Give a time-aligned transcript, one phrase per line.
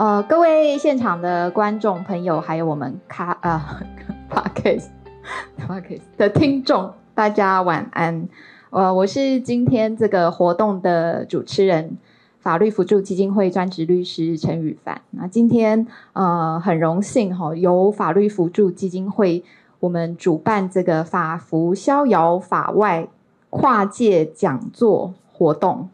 [0.00, 3.60] 呃，各位现场的观众朋友，还有我们卡呃
[4.32, 4.86] Podcast
[5.68, 8.26] Podcast 的听众，大家晚安。
[8.70, 11.98] 呃，我是今天这个活动的主持人，
[12.38, 15.02] 法律辅助基金会专职律师陈羽凡。
[15.10, 19.44] 那今天呃很荣幸哈，由法律辅助基金会
[19.80, 23.06] 我们主办这个法服逍遥法外
[23.50, 25.90] 跨界讲座活动。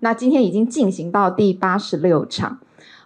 [0.00, 2.58] 那今天已经进行到第八十六场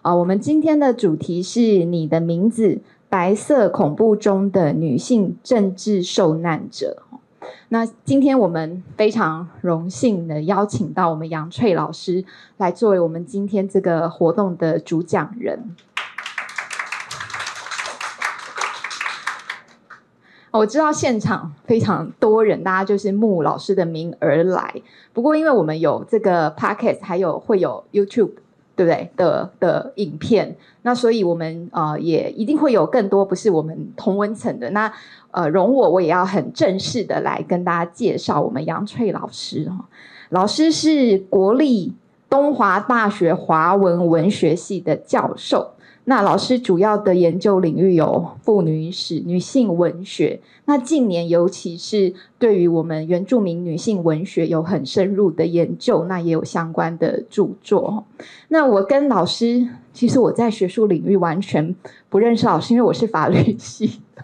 [0.05, 7.01] 啊，我们今天的主题是你的名字：白色恐怖中的女性政治受难者。
[7.69, 12.23] 那今天我们非常荣幸的邀请到我们杨翠老师
[12.57, 15.75] 来作为我们今天这个活动的主讲人。
[20.51, 24.83] 我知道现场非常多人，大家就是慕老师的名而来。
[25.13, 28.33] 不过因为我们有这个 Podcast，还有会有 YouTube。
[28.75, 30.55] 对不对的的影片？
[30.81, 34.69] 那所以我们呃也一定会有更多不是我们同文层的。
[34.71, 34.91] 那
[35.31, 39.85] 呃容我我也要很正式的来跟大家介绍我们杨翠老师哈。
[40.29, 41.93] 老师是国立
[42.29, 45.74] 东华大学华文文学系的教授。
[46.07, 50.39] 那老师主要的研究领域有妇女史、女性文学。
[50.65, 58.03] 那近年尤其是对于我们原住民女性文学有很深入的研究，那也有相关的著作。
[58.49, 61.75] 那我跟老师，其实我在学术领域完全
[62.09, 64.23] 不认识老师，因为我是法律系的，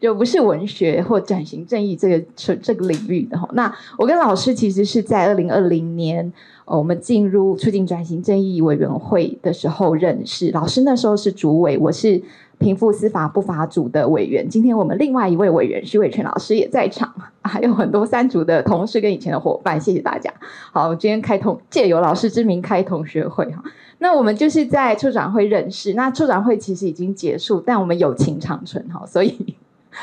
[0.00, 2.24] 就不是文学或转型正义这个
[2.62, 3.36] 这个领域的。
[3.52, 6.32] 那我跟老师其实是在二零二零年。
[6.76, 12.22] 我们进入促进转型正义委员会的时候认识老师，那时候是主委，我是
[12.58, 14.46] 平复司法不法组的委员。
[14.46, 17.10] 今天我们另外一位委员徐伟全老师也在场，
[17.42, 20.30] 还有很多三组的同事跟以前的伙伴，谢谢大家。
[20.70, 23.62] 好，今天开同借由老师之名开同学会哈。
[24.00, 29.56] 那我们就是在处长会认识，那处长会其实已经结束，但我们友情长存哈，所以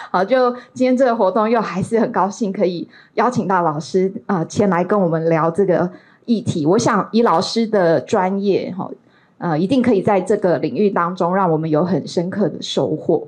[0.10, 5.92] 好，就今天这个活动又还是很高兴可以邀请到老师啊、前来跟我们聊这个。
[6.26, 8.90] 议题，我想以老师的专业，哈，
[9.38, 13.28] 呃，一定可以在这个领域当中让我们有很深刻的收获。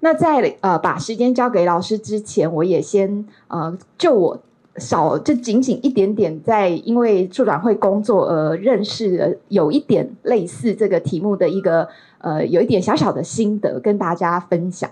[0.00, 4.38] 那在呃把时间交给老师之前，我也先呃就我
[4.76, 11.88] 少就仅仅一点点在因为促转会工作而认识的有一点类似这个题目的一个
[12.18, 14.90] 呃有一点小小的心得跟大家分享。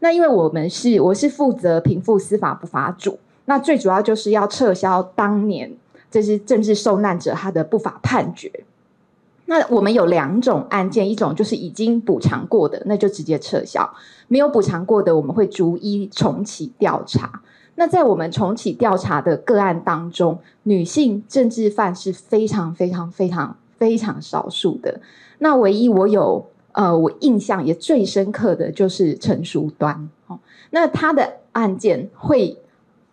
[0.00, 5.70] 那因为我们是我是负责平复司法不法组，那最主要就是要撤销当年。
[6.10, 8.50] 这是政治受难者他的不法判决。
[9.46, 13.82] 那我们有两种案件，一种就是已经补偿过的，那就直接撤销；
[14.28, 17.42] 没有补偿过的，我们会逐一重启调查。
[17.74, 25.00] 那在我们重启调查的个案当中，女性政治犯是非常非常非常非常少数的。
[25.38, 30.38] 那唯一我有呃，我印象也最深刻的就是陈淑端哦，
[30.70, 32.56] 那他的案件会。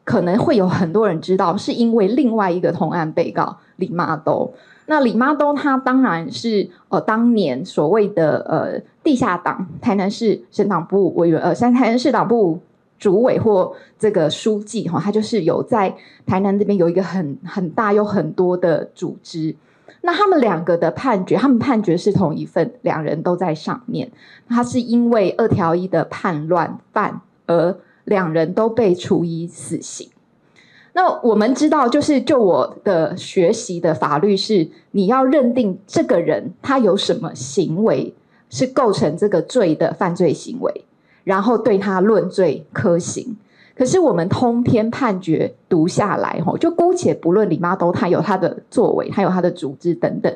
[0.07, 4.53] 可能会有很多人知道，是因为另外一个同案被告李妈兜。
[4.85, 12.57] 那李妈兜他当然是呃当年所谓的呃地下党台南市省党部委员，呃，台南市党部
[12.97, 15.93] 主委或这个书记哈，他就是有在
[16.25, 19.53] 台南这边有一个很很大又很多的组织。
[19.99, 24.09] 那他们两个的判决，他们判决是同一份，两人都在上面。
[24.47, 27.75] 他是因为二条一的叛乱犯而。
[28.07, 30.09] 两人都被处以死刑。
[30.93, 38.15] 那我们知道，就是就我的学习的法律是，你要认定这个人他有什么行为
[38.49, 40.85] 是构成这个罪的犯罪行为，
[41.23, 43.37] 然后对他论罪科刑。
[43.75, 50.35] 可是我们通篇判决读下来，吼，就姑且不论李妈都他有他的作为，他有他的组织等等。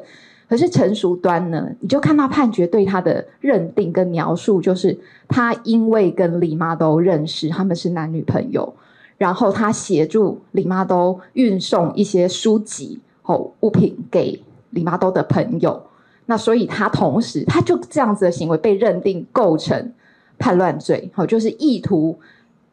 [0.51, 1.65] 可是成熟端呢？
[1.79, 8.73] 你就看到判决对他的认定跟描述，就是他因为跟李妈都认识，他们是男女朋友，
[9.17, 15.81] 然后他协助李妈都运送一些书籍和物品给李妈都的朋友，
[16.25, 19.93] 那所以他同时他就这样子的行为被认定构成
[20.37, 22.19] 叛乱罪，好，就是意图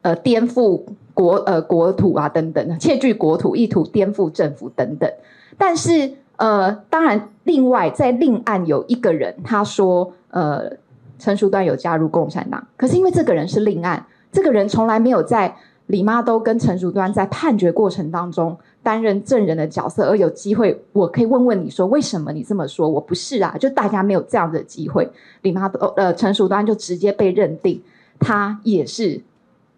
[0.01, 0.81] 呃颠覆
[1.13, 5.09] 国呃国土啊等等，窃据国土，意图颠覆政府等等，
[5.57, 6.11] 但是。
[6.39, 10.71] 呃，当然，另外在另案有一个人，他说，呃，
[11.17, 15.53] 陈淑端有加入共产党，可是因为这个人是另案，这个人从来没有在
[15.87, 22.87] 李妈都跟陈淑端在判决过程当中担任证人的角色，而有机会，我可以问问你说，为什么你这么说？
[22.87, 25.11] 我不是啊，就大家没有这样的机会，
[25.41, 27.83] 李妈都呃陈淑端就直接被认定
[28.17, 29.21] 他也是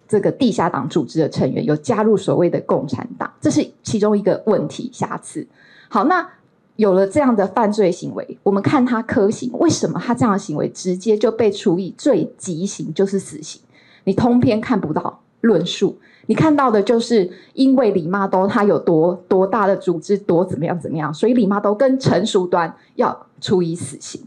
[0.07, 5.47] 这个地下党组织的成员，有加入所谓的共产党，这是其中一个问题瑕疵。
[5.89, 6.29] 好，那。
[6.81, 13.61] 有了这样的犯罪行为，我们看他科刑，为什么他这样的行为直接就被处以最极刑，就是死刑？
[14.05, 15.95] 你通篇看不到论述，
[16.25, 24.19] 你看到的就是因为李妈都他有多多大的组织，多怎么样怎么样，所以李妈都跟成熟端要处以死刑。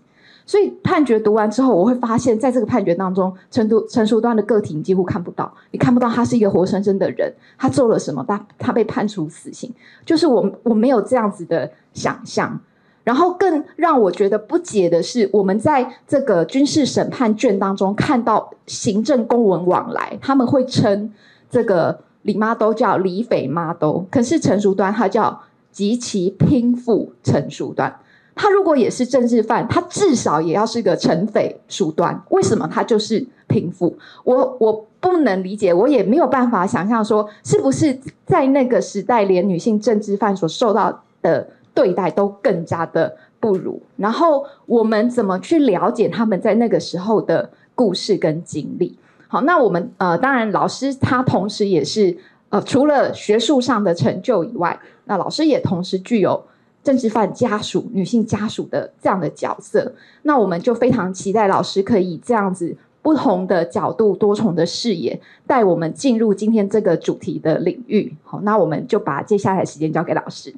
[0.47, 9.73] 所以判决读完之后，我会发现，在这个判决当中，陈独陈淑端的个体你几乎看不到，你看不到他是一个活生生的人，他做了什么，他他被判处死刑，
[10.05, 12.61] 就是我我没有这样子的想象。
[13.03, 21.13] 然后更让我觉得不解的是，我们在这个军事审判卷当中看到行政公文往来，他们会称
[21.51, 25.39] 这个李妈都叫李匪妈都，可是成熟端他叫
[25.71, 27.95] 极其拼妇成熟端。
[28.37, 32.21] 他如果也是政治犯，他至少也要是个陈匪淑端。
[32.31, 33.97] 为什么他就是贫妇？
[34.25, 37.97] 我我不能理解，我也没有办法想象说，是不是
[38.27, 43.81] 在那个时代，连女性政治犯所受到的对待都更加的不如？
[43.97, 48.99] 然后我们怎么去了解他们在那个时候的故事跟经历？
[49.29, 52.17] 好，那我们呃，当然老师他同时也是
[52.49, 56.43] 呃，除了学术上的成就以外，那老师也同时具有。
[56.85, 68.15] 政治犯家属、女性家属的这样的角色，那我们就非常期待老师可以这样子不同的角度、多重的视野，带我们进入今天这个主题的领域。
[68.23, 70.55] 好，那我们就把接下来的时间交给老师。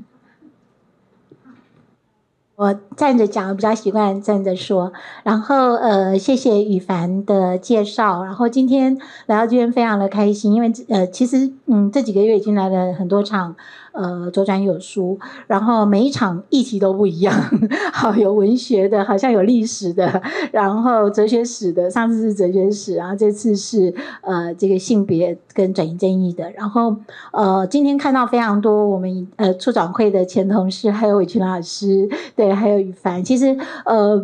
[2.56, 4.90] 我站着讲，比较习惯站着说。
[5.25, 8.25] 然后，呃，谢谢羽凡的介绍。
[8.25, 8.96] 然后今天
[9.26, 13.55] 来到这边非常的开心，因为呃，其实嗯，这几个月已经来了很多场。
[13.96, 17.34] 呃，左转有书，然后每一场议题都不一样，
[17.94, 20.22] 好，有文学的，好像有历史的，
[20.52, 26.94] 然后哲学史的，上次是哲学史，然后这次是呃这个性别跟转型正义的，然后
[27.32, 32.06] 呃今天看到非常多我们呃促转会的前同事，还有伟群老师，
[32.37, 33.56] 对，还有羽凡，其实
[33.87, 34.22] 呃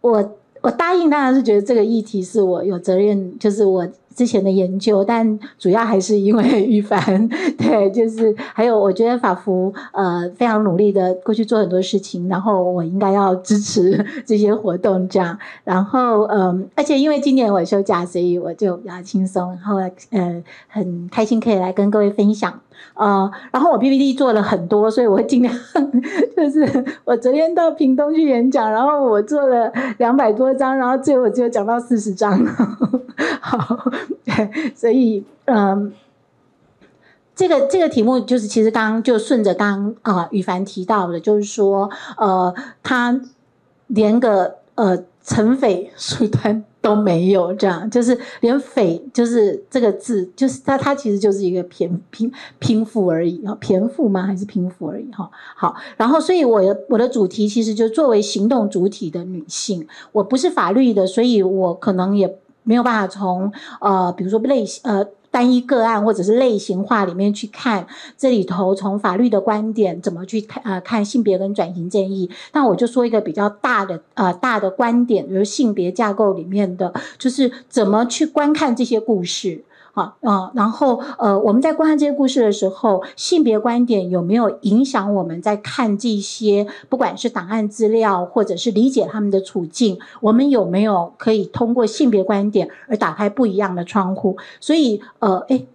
[0.00, 3.86] 我我答应当然是觉得这个议题是我有责任，就是我。
[4.18, 19.76] 之前的研究，但主要还是因为 羽凡，对，就是还有我觉得法服呃非常努力的过去做很多事情，然后我应该要支持 这些活动这样，然后嗯、而且因为今年我休假，所以我就比较轻松，然后
[20.10, 22.60] 呃很开心可以来跟各位分享。
[22.94, 25.54] 呃，然后我 PPT 做了很多，所以我会尽量，
[26.36, 32.44] 就是我昨天到屏东去演讲，然后我做了两百多张，然后最后我只有讲到四十张，
[33.40, 33.78] 好，
[34.74, 35.92] 所以嗯，
[37.34, 43.20] 这个这个题目就是其实刚刚就顺着刚刚啊羽凡提到的，就是说呃，他
[43.86, 46.64] 连个呃陈匪淑端。
[46.88, 54.22] 都没有这样，就是连“匪”就是这个字，就是它，它其实就是一个贫贫贫富而已，贫富吗？
[54.22, 55.10] 还是贫富而已？
[55.12, 55.74] 哈，好。
[55.98, 65.06] 然后，所以我的我的主题其实就作为行动主体的女性，我不是法律的，所以我可能也没有办法从呃，比如说类型呃。
[65.38, 67.86] 单一个案或者是类型化里面去看
[68.16, 72.28] 这里头，从法律的观点怎么去看呃看性别跟转型正义。
[72.52, 79.62] 那我就说一个比较大的呃大的观点，比如性别架构里面的，就是怎么去观看这些故事。
[79.98, 94.36] 啊，嗯，然后呃，我们在观看这些故事的时候，性别观点有没有影响我们在看这些，不管是档案资料，或者是理解他们的处境，我们有没有可以通过性别观点而打开不一样的窗户？
[94.60, 95.66] 所以，呃，诶，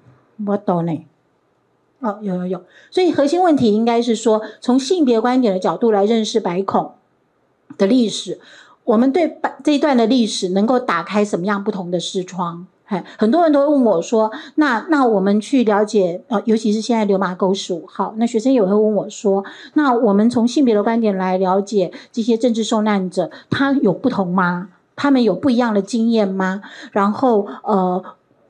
[0.47, 1.05] 我懂呢。
[1.99, 2.61] 哦，有有有。
[2.91, 6.91] 所以核心问题应该是说，从性别观点的角度来认识白孔
[7.77, 8.39] 的历史，
[8.83, 12.67] 我们对白这一段的历史能够打开什么样不同的视窗？
[13.17, 24.69] 很多人都问我说：“那那我们去了解，呃，尤其是现在流马沟十五号，那学生也会问我说：那我们从性别的观点来了解这些政治受难者，他有不同吗？
[24.95, 26.61] 他们有不一样的经验吗？
[26.91, 28.03] 然后，呃。”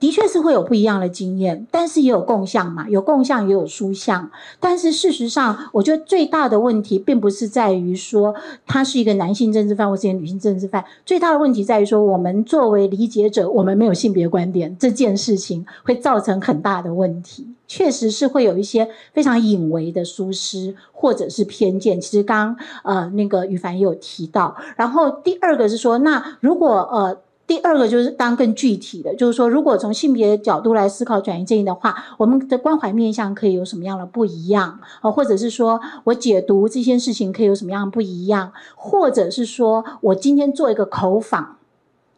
[0.03, 4.29] 的确是会有不一样的经验，但是也有共项嘛，有共项也有殊项。
[4.59, 8.35] 但是事实上，我觉得最大的问题并不是在于说
[8.67, 17.47] 他是一个男性政治犯或是一个女性政治犯，最大的问题在于说我们作为理解者，我们没有性别观点，这件事情会造成很大的问题。
[17.65, 22.01] 确实是会有一些非常隐微的疏失或者是偏见。
[22.01, 24.53] 其实刚刚呃那个羽凡也有提到。
[24.75, 27.17] 然后第二个是说，那如果呃。
[27.53, 34.79] 第二个就是当更具体的，就是说，如果从性别角度来思考转移正义的话，我们的关怀面向可以有什么样的不一样？
[35.03, 38.51] 哦，或者是说我解读这件事情可以有什么样的不一样？
[38.75, 41.57] 或者是说我今天做一个口访，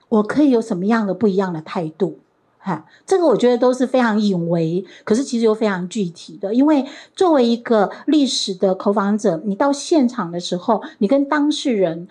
[0.08, 2.20] 我可以有什么样的不一样的态度？
[2.60, 6.54] 哈，这个我觉得都是非常隐微，可是其实又非常具体的。
[6.54, 12.08] 因为作为一个历史的口访者，你到现场的时候，你跟当事人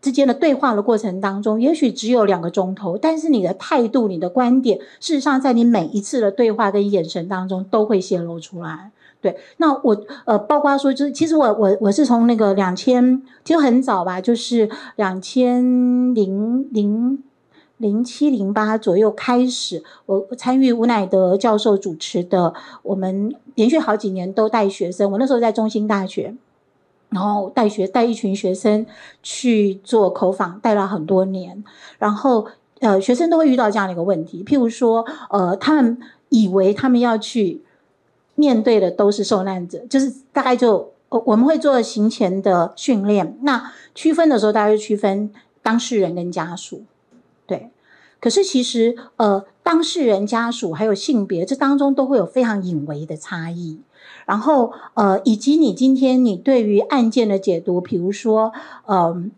[0.00, 8.92] 之间的对话的过程当中，也许只有两个钟头，但是你的态度、你的观点，事实上在你每一次的对话跟眼神当中都会泄露出来。
[9.20, 17.20] 对，那我呃，包括说，就是其实我我我是从那个两千，其实很早吧，就是两千零零
[17.78, 26.36] 零七零八左右开始，我参与吴乃德教授主持的，我们连续好几年都带学生，我那时候在中兴大学，
[27.10, 28.84] 然后带学带一群学生
[29.22, 31.64] 去做口访，带了很多年，
[31.98, 32.46] 然后
[32.80, 35.98] 呃，学生都会遇到这样的一个问题，譬如说，呃，他们
[36.28, 37.62] 以为他们要去。
[38.40, 46.84] 面对的都是受难者，就是大概就我们会做行前的训练，那区分的时候，大家就区分当事人跟家属，
[47.48, 47.70] 对。
[48.20, 53.80] 可是其实呃，当事人、家属还有性别，这当中都会有非常隐微的差异。
[54.28, 58.52] 然后呃，以及你今天你对于案件的解读，比如说
[58.86, 59.30] 嗯，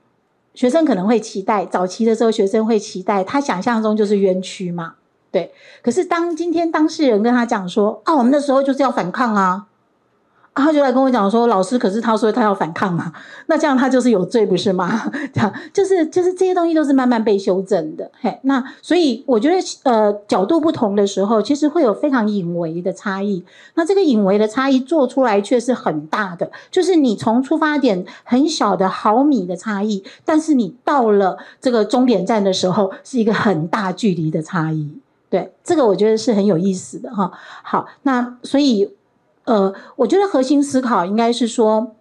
[0.52, 4.94] 学生可能会期待早期的时候，学生会期待他想象中就是冤屈嘛。
[5.30, 9.68] 对，可是当今天当事人跟他讲说，啊，我们那时候就是要反抗啊，
[10.52, 13.12] 啊，他就来跟我讲说，老师，可是他说他要反抗啊，
[13.46, 15.08] 那这样他就是有罪，不是吗？
[15.32, 23.44] 这样就是就是这些东西都是慢慢被修正的，嘿，那所以我觉得，呃，角度不同的时候，其实会有非常隐微的差异。
[23.74, 34.98] 那这个隐微的差异做出来却是很大的，就是你从出发点很小的毫米的差异，但是你到了这个终点站的时候，是一个很大距离的差异。
[35.28, 37.30] 对，这个我觉得是很有意思的哈。
[37.62, 38.90] 好，那所以，
[39.50, 41.96] 呃，我觉得核心思考应该是说，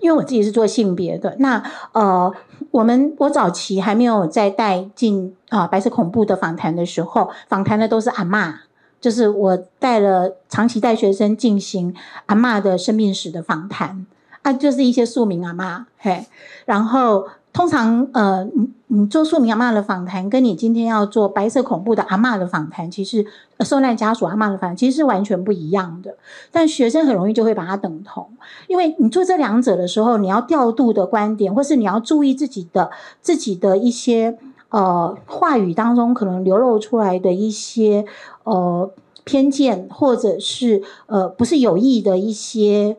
[0.00, 2.32] 因为我自己是做性别的，那呃，
[2.70, 8.54] 我们我早期还没有在带进啊白色恐怖的访谈的时候，访谈的都是阿嬷，
[8.98, 11.94] 就是我带了长期带学生进行
[12.24, 14.06] 阿嬷的生命史的访谈
[14.40, 16.24] 啊，就是一些庶民阿妈，嘿，
[16.64, 17.28] 然后。
[17.54, 23.24] 通常，呃，你你做庶民阿嬷的访谈，跟你今天要做白色恐怖的阿嬷的访谈，其实
[23.60, 26.16] 受难家属阿嬷的访谈其实是完全不一样的。
[26.50, 28.28] 但学生很容易就会把它等同，
[28.66, 32.90] 因为你做这两者的时候，你要调度的观点，或是你要注意自己的
[33.22, 34.36] 自己的一些
[34.70, 38.04] 呃话语当中可能流露出来的一些
[38.42, 38.90] 呃
[39.22, 42.96] 偏见，或者是呃不是有意的一些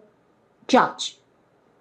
[0.65, 1.15] judge。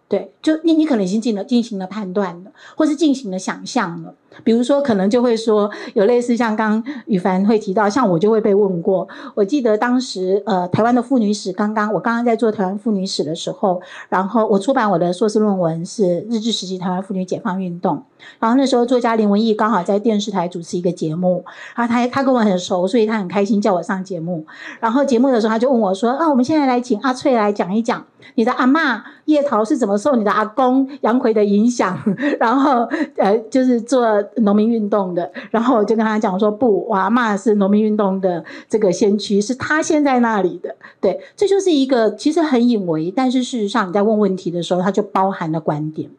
[0.08, 4.14] 对，就你你可能已经进了进行了判断了，或是进行了想象了。
[4.42, 9.06] 比如说，可能就会说有类似像刚羽凡会提到，像我就会被问过。
[9.34, 18.02] 我记得当时呃，台湾的妇女史刚刚，我刚刚在做台湾妇女史的时候，然后我出版我的硕士论文是日治时期台湾妇女解放运动。
[18.40, 21.44] 然后那时候作家林文义刚好在电视台主持一个节目，
[21.76, 24.46] 然后他他跟我很熟，所以他很开心叫我上节目。
[24.80, 28.02] 然后节目的时候他就问我说：“啊，我们现在来请阿翠来讲一讲
[28.36, 31.98] 你的阿嬷叶桃是怎么受你的阿公杨逵的影响，
[32.40, 34.04] 然后呃，就是做。”
[34.36, 40.74] 农民运动的，然后我就跟他讲说，不，我阿嬷是农民运动的这个先驱，是他先在那里的。
[41.00, 46.10] 对，这就是一个其实很隐为，但是事实上你在问问题的时候，它就包含了观点，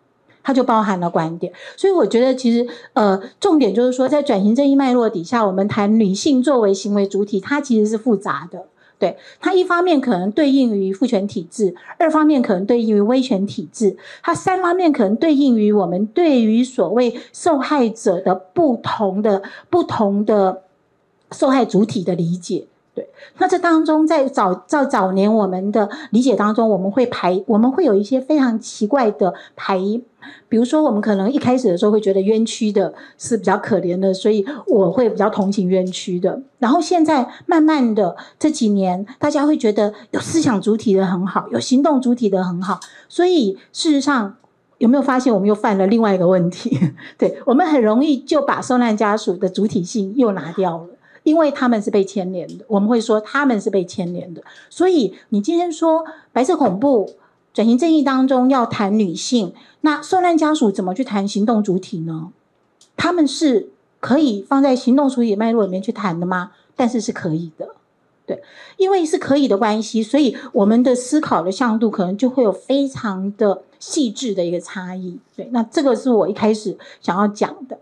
[0.44, 1.52] 它就包含了观点。
[1.76, 8.66] 所以我觉得其实呃，重点就是说，在转型正义脉络底下，我们谈女性作为行为主体，它其实是复杂的。
[9.06, 20.64] 对，它一方面可能对应于父权体制，二方面可能对应于威权体制，它三方面可能对应于我们对于所谓受害者的不同的不同的
[21.32, 22.66] 受害主体的理解。
[22.96, 29.78] 对，那这当中在早在早年我们的理解当中，我们会排，我们会有一些非常奇怪的排。
[30.48, 36.42] 比如说，我们可能一开始的时候会觉得冤屈的是比较可怜的，所以我会比较同情冤屈的。
[36.58, 42.80] 然后现在慢慢的这几年，大家会觉得有思想主体的很好，有行动主体的很好。
[43.10, 44.38] 所以事实上，
[44.78, 46.80] 有没有发现我们又犯了另外一个问题？
[47.20, 50.88] 对，我们很容易就把受难家属的主体性又拿掉了。
[51.26, 54.44] 因为他们是被牵连的，我们会说他们是被牵连的。
[54.70, 57.16] 所以你今天说白色恐怖
[57.52, 62.32] 转型正义当中要谈女性，那受难家属怎么去谈行动主体呢？
[62.96, 66.52] 他们是可以放在行动主体脉络里面去谈的吗？
[66.76, 67.70] 但是是可以的，
[68.28, 68.44] 对，
[68.78, 75.18] 因为是可以的关系，所以我们的思考的向度可能就会有非常的细致的一个差异。
[75.36, 77.80] 对，那这个是我一开始想要讲的。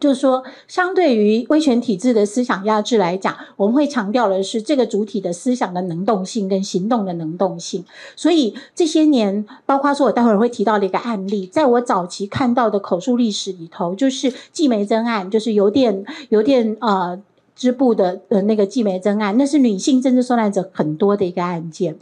[0.00, 7.84] 就是说，相对于威权体制的思想压制来讲，我们会强调的是这个主体的思想的能动性跟行动的能动性。
[8.16, 17.20] 所以这些年，包括说我待会儿会提到的一个案例，在我早期看到的口述历史里头，就是季梅珍案，就是邮电邮电呃
[17.60, 21.94] 支部的呃那个季梅珍案，那是女性政治受难者很多的一个案件。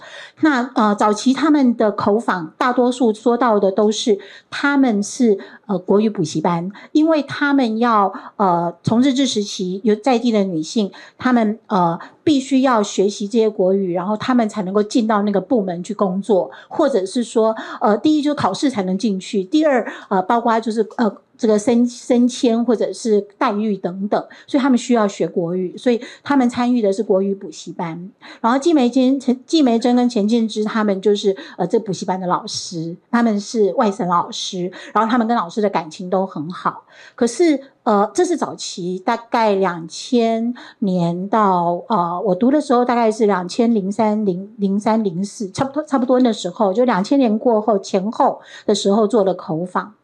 [0.42, 4.16] 那呃早期他们的口访，大多数说到的都是
[4.48, 5.36] 他们是
[5.66, 21.12] 呃国语补习班，因为他们要呃从日治时期有在地的女性，他们呃必须要学习这些国语，然后他们才能够进到那个部门去工作，或者是说呃第一就是考试才能进去，第二呃包括就是呃。
[21.38, 28.11] 这个升升迁或者是待遇等等，所以他们需要学国语，所以他们参与的是国语补习班。
[28.40, 36.83] 然后季梅珍、季梅珍跟钱建之他们就是呃这补习班的老师，他们是外省老师，然后他们跟老师的感情都很好。
[37.14, 49.95] 可是呃这是早期，大概两千年到呃我读的时候大概是两千零三零零三零四，差不多差不多那时候，就两千年过后前后的时候做了口访。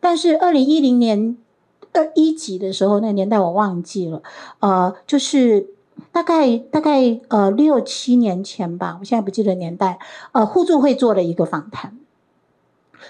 [0.00, 1.36] 但是二零一零年
[1.92, 4.22] 二一级的时候，那年代我忘记了，
[4.60, 5.66] 呃，就是
[6.12, 9.98] 大概大概呃六七年前吧，我现在不记得年代。
[10.32, 11.96] 呃，互助会做了一个访谈，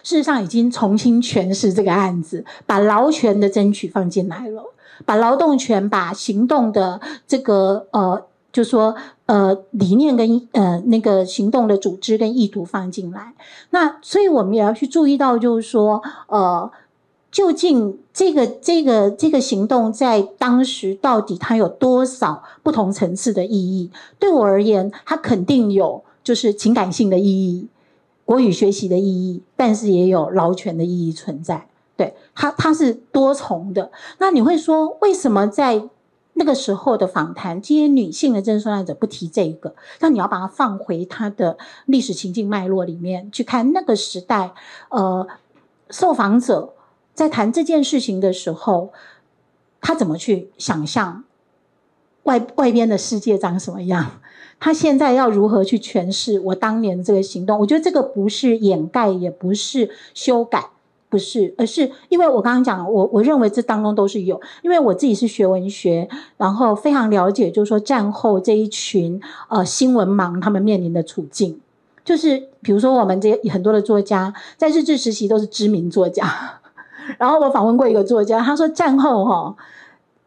[0.03, 4.63] 事实上已经重新诠释这个案子，把劳权的争取放进来了，
[5.05, 8.95] 把劳动权、把行动的这个呃，就说
[9.27, 13.35] 呃理念跟呃那个行动的组织跟意图放进来。
[13.71, 16.71] 那所以我们也要去注意到，就是说呃。
[17.33, 23.91] 究竟这个这个这个行动在当时到底它有多少不同层次的意义？
[24.19, 27.67] 对我而言，它肯定有就是情感性的意义、
[28.25, 31.67] 国语学习的意义，但是也有劳权的意义存在。
[31.95, 33.91] 对，它它是多重的。
[34.17, 35.83] 那你会说，为什么在
[36.39, 39.75] 那个时候的访谈，这些女性的政治受难者不提这个？
[40.01, 44.53] 那你要把它放回它的历史情境脉络里面去看，那个时代，
[44.91, 45.27] 呃，
[45.91, 46.73] 受访者。
[47.15, 48.93] 在谈这件事情的时候，
[49.81, 51.25] 他怎么去想象
[52.25, 54.21] 外外边的世界长什么样？
[54.61, 57.59] 他现在要如何去诠释我当年的这个行动？
[57.61, 60.69] 我觉得这个不是掩盖，也不是修改，
[61.09, 71.61] 不是，而是因为我刚刚讲，我我认为这当中都是有，因为我自己是学文学，然后非常了解，就是说战后这一群呃新闻盲他们面临的处境，
[72.05, 76.29] 就是比如说我们这些很多的作家，在日治时期都是知名作家。
[77.19, 79.55] 然后我访问过一个作家，他说战后哈，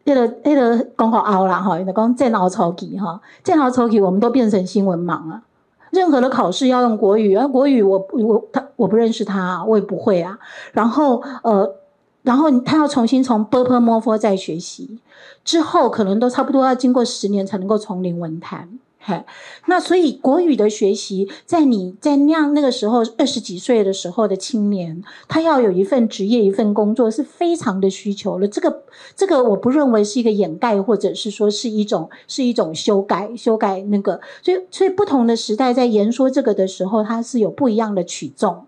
[0.04, 5.42] 那个那个刚好熬了哈，那讲战后初期哈，战后初期我们都变成新闻盲了。
[5.90, 10.38] 任何的考试要用国语，而国语我我他我不认识他，我也不会啊。
[10.72, 11.76] 然后呃，
[12.22, 14.98] 然后他要重新从 b u r p e m o r 再学习，
[15.44, 18.78] 之后可能都差不多要经过十年才能够从零文坛。
[19.02, 19.24] 嘿，
[19.64, 28.46] 那所以国语的学习，在你在那样那个时候二十几岁的时候的青年，他要有一份职业、一份工作是非常的需求了。
[28.46, 28.82] 这个
[29.16, 34.20] 这个，我不认为是一个掩盖，或者是说是一种是一种修改修改那个。
[34.42, 38.66] 所以所以不同的时代在言说这个的时候，它是有不一样的取重。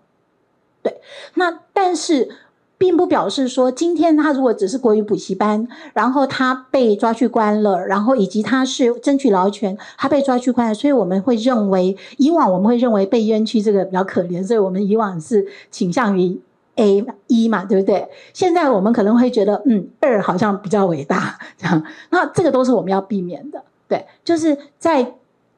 [0.83, 1.01] 对，
[1.35, 2.29] 那但是。
[2.75, 16.37] 并不表示说，今天他如果只是国语补习班，然后他被抓去关了，然后以及他是争取劳权，他被抓去关了，所以我们会认为，以往我们会认为被冤屈这个比较可怜，所以我们以往是倾向于
[16.75, 18.09] A 一嘛，对不对？
[18.33, 25.13] 现在我们可能会觉得，嗯，二好像比较伟大，这样，那这个都是我们要避免的，对，就是在。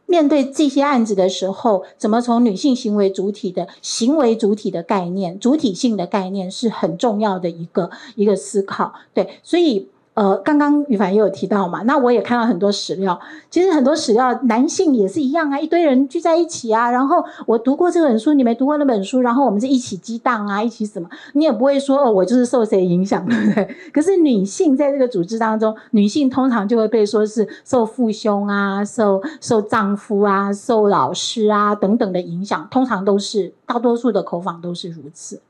[0.06, 8.94] 面对这些案子的时候，怎么从女性行为主体的行为主体的概念、主体性的概念是很重要的一个一个思考。
[9.14, 9.88] 对，所以。
[10.16, 13.20] 呃，刚刚宇凡也有提到嘛，那我也看到很多史料。
[13.50, 16.90] 其实很多史料，男性也是一样啊，一堆人聚在一起啊。
[16.90, 21.10] 然后我读过这本书，你没读过那本书，然后我们是一起激荡啊，一起什么？
[21.34, 23.76] 你也不会说哦，我就是受谁影响，对不对？
[23.92, 35.42] 可是女性在这个组织当中，女性通常就会被说是受父兄啊、受受丈夫啊、受老师啊等等的影响，通常都是大多数的口访都是如此。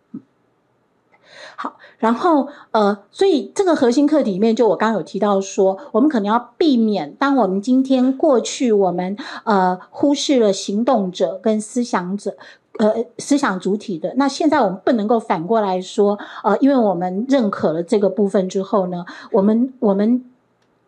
[1.56, 12.36] 好，然后呃，所以这个核心课题里面，就我刚刚有提到说，我们可能要避免，当我们今天过去我们呃忽视了行动者跟思想者，
[12.78, 20.24] 呃思想主体的，那现在我们不能够反过来说，呃，因为我们认可了这个部分之后呢，我们我们。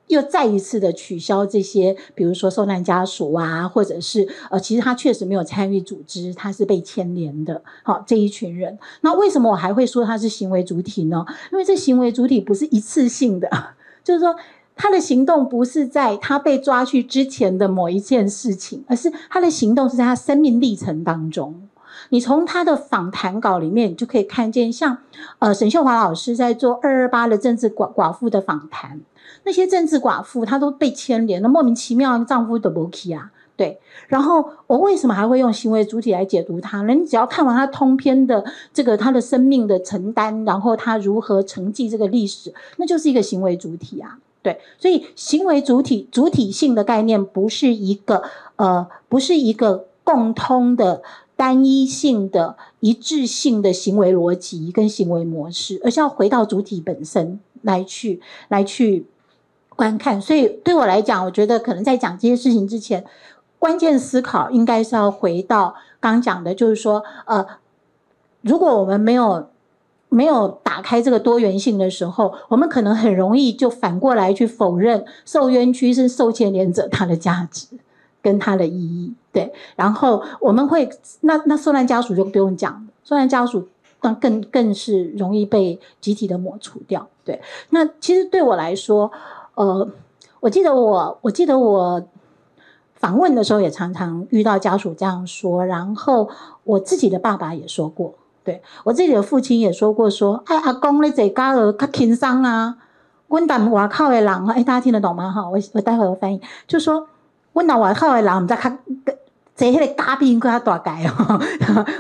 [0.08, 7.62] 又再一次的取消这些，比如说受难家属啊，或者是呃，其实他确实没有参与组织，他是被牵连的。
[7.84, 11.26] 好，这一群人，那为什么我还会说他是行为主体呢？
[11.52, 13.50] 因为这行为主体不是一次性的，
[14.04, 14.36] 就是说
[14.76, 21.68] 他的行动不是在他被抓去之前的某一件事情，而是他的行动是在他生命历程当中。
[22.10, 24.98] 你从他的访谈稿里面，就可以看见像，像
[25.40, 29.02] 呃沈秀华老师在做二二八的政治寡寡妇的访谈，
[29.48, 33.32] 那些政治寡妇她都被牵连了，莫名其妙丈夫的不起啊。
[33.56, 36.94] 对，然后我为什么还会用行为主体来解读他呢？
[36.94, 44.20] 你只要看完他通篇的这个他的生命的承担，然后他如何承继这个历史，那就是一个行为主体啊。
[44.44, 48.22] 对，所以行为主体主体性的概念不是一个
[48.58, 51.02] 呃，不是一个共通的
[51.36, 59.08] 单一性的一致性的行为逻辑跟行为模式，而是要回到主体本身来去来去
[59.78, 60.20] 观看。
[60.20, 63.06] 所以对我来讲，我觉得可能在讲这些事情之前。
[63.60, 67.44] 关键思考应该是要回到刚讲的，就是说，呃，
[68.42, 69.50] 如果我们没有
[70.10, 77.66] 没有打开这个多元性的时候，我们可能很容易就反过来去否认受冤屈是受牵连者他的价值
[78.22, 79.52] 跟他的意义，对。
[79.76, 80.88] 然后我们会
[81.22, 83.68] 那那受难家属就不用讲，受难家属
[84.00, 87.42] 更更更是容易被集体的抹除掉，对。
[87.72, 89.12] 那其实对我来说，
[89.58, 89.90] 呃，
[90.40, 92.02] 我记得我我记得我。
[93.00, 96.28] 访问的时候也常常遇到家属这样说，然后
[96.64, 102.76] 我自己的爸爸也说过，对，我自己的父亲也说过，说，哎，阿公你这家儿较轻松啊，
[103.28, 105.30] 温当外口的人，哎，大家听得懂吗？
[105.30, 107.08] 哈，我我待会儿翻译，就说
[107.54, 108.80] 温当外口的人， 我们在看，
[109.56, 111.06] 这些的大兵跟他大改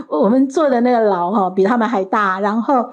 [0.10, 2.90] 哦，我们做的那个牢哈比他们还大，然后。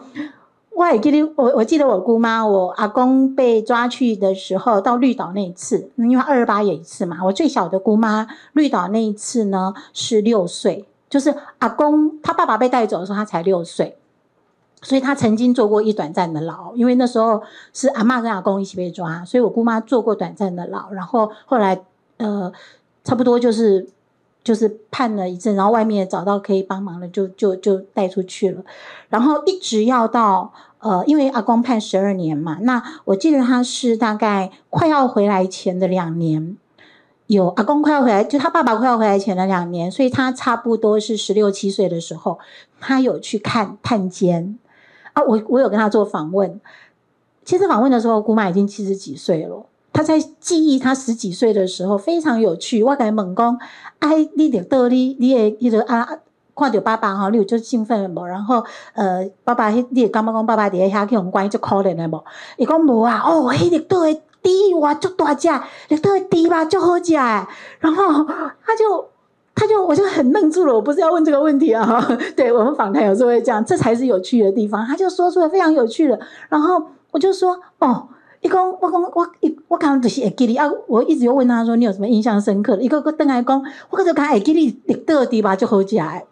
[0.77, 7.19] 我还记得我，我记得我姑妈，我阿公被抓去的时候，到绿岛那一次，因为二二八有一次嘛。
[7.25, 13.97] 我最小的姑妈绿岛那一次呢是六岁，就是阿公他爸爸被带走的时候，他才六岁，
[14.83, 17.41] 所以他曾经坐过一短暂的牢，因为那时候
[17.73, 21.81] 是阿妈跟阿公一起被抓，所以我姑妈坐过短暂的牢，然后后来
[22.17, 22.53] 呃
[23.05, 23.87] 差不多就是
[24.45, 28.63] 就是判了一阵，然后外面找到可以帮忙的，就就就带出去了，
[29.09, 30.53] 然后一直要到。
[30.85, 36.59] 呃，因为阿公判十二年嘛，那我记得他是大概快要回来前的两年，
[37.27, 42.39] 有阿公快要回来，就他爸爸快要回来前的两年，所以他差不多是十六七岁的时候，
[42.81, 44.59] 他有去看探监
[45.15, 46.61] 啊，我我有跟他做访问，
[47.47, 53.59] 其实访问的时候，姑妈已经七十几岁了，他在记忆他十几岁的时候非常有趣，我跟他问讲，
[54.01, 56.07] 哎，你得到你你的你的啊。
[56.57, 58.25] 看到爸爸哈，你有就兴奋了无？
[58.25, 62.25] 然后，呃，爸爸，你也感觉讲爸爸伫遐去互关就可怜了无？
[62.57, 65.49] 伊讲无啊，哦，迄绿岛的猪哇，足大只，
[65.89, 67.45] 绿岛的猪吧，足好食诶。
[67.81, 68.25] 然后
[68.65, 69.05] 他就，
[69.53, 70.73] 他就，我就很愣住了。
[70.73, 74.87] 我不是要问这个问题啊， 对我们访谈有时候会这样，这才是有趣的地方。
[74.87, 76.21] 他就说出了非常有趣的。
[76.49, 76.81] 然后
[77.11, 78.07] 我就说，哦，
[78.45, 80.71] 伊讲，我讲，我一，我刚刚就是会记得啊。
[80.87, 82.83] 我一直又问他说，你有什么印象深刻的？
[82.83, 86.27] 伊个个等来讲，我个就讲会记得绿岛的猪吧，就好食诶。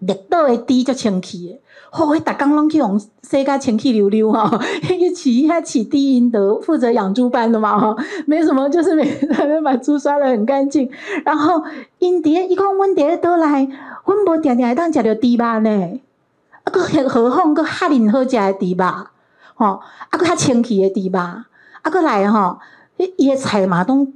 [0.00, 2.16] 绿岛的猪足清气的，吼、哦！
[2.16, 10.90] 伊逐工拢去互洗甲清气溜溜吼，迄个饲遐饲猪营的，负责养猪班的嘛吼，没什么，就是每天把猪刷的很干净。
[11.24, 11.62] 然后
[11.98, 13.66] 因伫伊讲，阮伫咧倒来，
[14.04, 16.00] 阮无定定会当食着猪肉呢，
[16.64, 18.84] 啊，搁何况搁哈尔好食的猪肉，
[19.62, 21.44] 吼，啊，搁较清气的猪肉，啊，
[21.90, 22.58] 搁来吼，
[22.96, 24.12] 伊伊的菜嘛拢。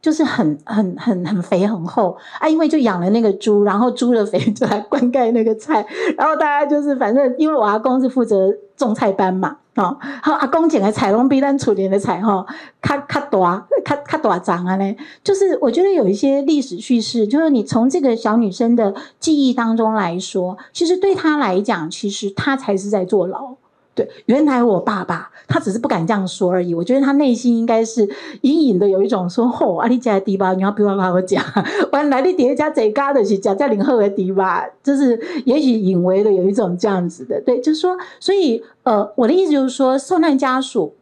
[0.00, 5.84] 就是很很很很肥很厚啊，因为就养了那个猪，然后猪的肥 就来灌溉那个菜，
[6.16, 12.46] 然后大家就是反正因为我阿公是负责种菜班嘛，哦，好阿公捡的菜拢比咱厝里的菜哈，
[12.80, 23.56] 较较大，较较大张啊嘞，就是我觉得有一些历史叙事，就是你从这个小女生的记忆当中来说，其实对她来讲，其实她才是在坐牢。
[23.98, 26.72] 对，原来我爸爸他只是不敢这样说而已。
[26.72, 28.08] 我觉得他内心应该是
[28.42, 31.44] 隐隐的有一种说：“吼、哦，啊，你家的猪吧，你要比我爸爸讲。
[31.92, 37.40] 原来你底下这家的是家在林后的猪吧，就是也许隐微的有一种这样子的。
[37.40, 40.94] 对，就是说，所以呃，我的意思就是说，受难家属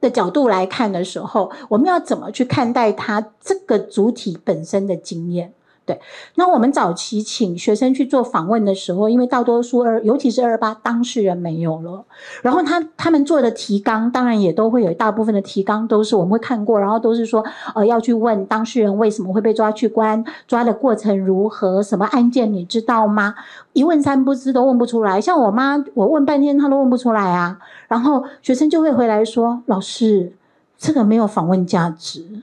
[0.00, 5.52] 的角度来看的时候，我们要怎么去看待他这个主体本身的经验？
[5.84, 6.00] 对，
[6.36, 12.04] 那我们早期请学生去做访问的时候，因为大多数二，尤其是二八当事人没有了，
[12.40, 23.34] 然后他他们做的提纲，当然也都会有大部分的提纲都是我们会看过，然后都是说，呃，要去问当事人为什么会被抓去关，抓的过程如何，什么案件你知道吗？
[23.72, 25.20] 一问三不知，都问不出来。
[25.20, 27.58] 像我妈，我问半天，她都问不出来啊。
[27.88, 30.32] 然后学生就会回来说，老师，
[30.78, 32.42] 这个没有访问价值，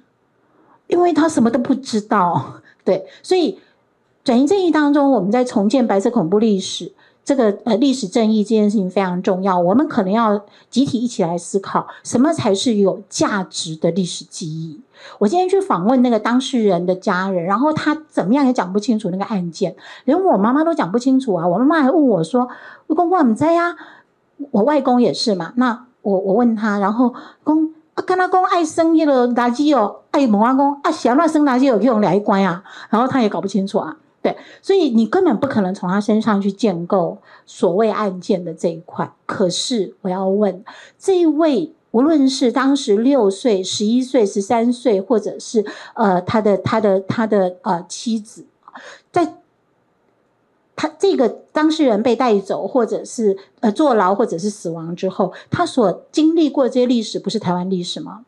[0.87, 2.58] 因为他什么都不知道。
[2.89, 3.59] 对，所以
[4.23, 6.91] 转移正义当中，我们在重建白色恐怖历史
[7.23, 14.81] 这个呃历史正义这件事情非常重要，我们可能要集体一起来思考，什么才是有价值的历史记忆。
[15.19, 19.75] 我今天去访问那个当事人的家人，然后他怎么样也讲不清楚那个案件，
[20.05, 21.47] 连我妈妈都讲不清楚啊！
[21.47, 22.49] 我妈妈还问我说
[22.87, 23.75] ：“公公你在呀？”
[24.49, 25.53] 我外公也是嘛。
[25.57, 33.97] 那我我问他，然后公跟他讲爱生那个垃圾哦，爱问阿公啊，想乱生垃圾有用来关啊，然后他也搞不清楚啊。
[34.21, 39.11] 对，所以你根本不可能从他身上去建构所谓案件的这一块。
[39.25, 40.63] 可是我要问
[40.97, 41.73] 这一位。
[41.91, 48.45] 无论是当时六岁、十一岁、十三岁，或者是呃他的他的他的呃妻子，
[49.11, 49.38] 在
[50.81, 58.23] 他这个当事人被带走，或者是呃坐牢，或者是死亡之后，他所经历过这些历史，不是台湾历史吗？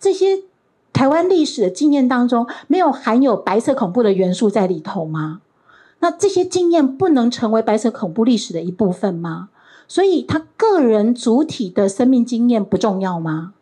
[0.00, 0.44] 这些
[0.94, 5.42] 台湾历史的经验当中，没有含有白色恐怖的元素在里头吗？
[5.98, 9.50] 那这些经验不能成为白色恐怖历史的一部分吗？
[9.86, 13.52] 所以他个人主体的生命经验不重要吗？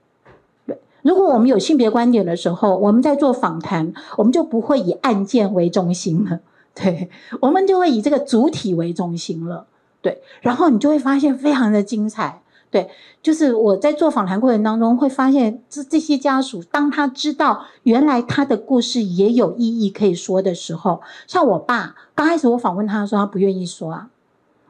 [1.02, 6.38] 如果我们有性别观点的时候，我们在做访谈，我们就不会以案件为中心了，
[6.78, 7.08] 对，
[7.40, 9.66] 我们就会以这个主体为中心了，
[10.02, 12.90] 对，然后你就会发现非常的精彩，对，
[13.22, 24.10] 就是我在做访谈过程当中会发现，这这些家属当他知道原来他的故事也有意义可以说的时候，像我爸刚开始我访问他的时候，他不愿意说啊。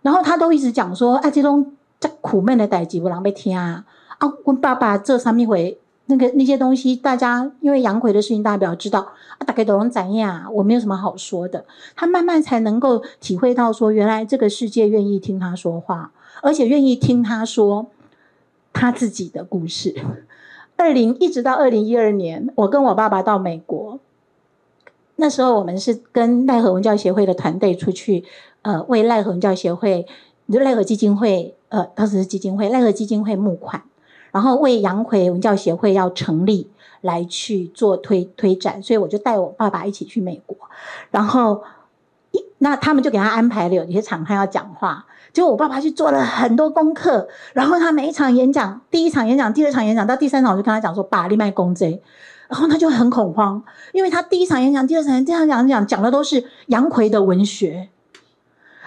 [0.02, 3.84] 然后他都一直讲说，啊，这种这苦闷的代际，我狼被听啊！
[4.18, 9.00] 啊，我爸爸这上面回那个那些东西，大家因为杨逵的事情，大家比较知道
[9.38, 10.52] 啊，大概都能怎样？
[10.54, 11.64] 我没有什么好说的。
[11.94, 17.86] 他慢慢才能够体会到说，原来这个世界愿意听他说话，而且愿意听他说
[18.72, 19.94] 他自己的故事。
[20.76, 23.98] 二零一直到二零一二年，我跟我爸爸到美国，
[25.16, 28.24] 那时候我们是跟赖和文教协会的团队出去。
[28.62, 30.04] 呃，为赖和文教协会，
[30.52, 33.84] 就赖和基金会，呃，当时是基金会，赖和基金会募款，
[34.36, 36.70] 然后为杨奎文教协会要成立
[37.00, 40.54] 来去做推推展，所以我就带我爸爸一起去美国，
[41.10, 41.62] 然后
[42.32, 52.02] 一那他们就给他安排了有些场他要讲话，结果我爸爸去做了很多功课，然后他每一场演讲，第一场演讲，第二场演讲，到第三场我就跟他讲说，爸，你卖公贼，
[52.50, 57.88] 然后他就很恐慌，因为他第一场演讲，第二场第二场讲讲的都是杨奎的文学。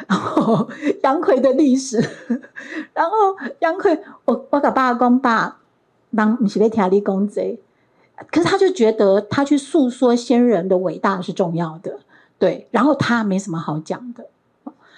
[0.09, 0.67] 然后
[1.03, 2.03] 杨逵的历史，
[2.95, 3.11] 然后
[3.59, 3.95] 杨逵，
[4.25, 5.59] 我我跟爸讲爸，
[6.15, 7.59] 当不是在听你讲这，
[8.31, 11.99] 可是他就觉得他去诉说先人的伟大是重要的，
[12.39, 14.25] 对，然后他没什么好讲的，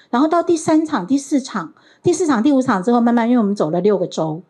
[0.09, 4.41] 然后到第三场、第四场、第四场、第五场之后，慢慢因为我们走了六个州，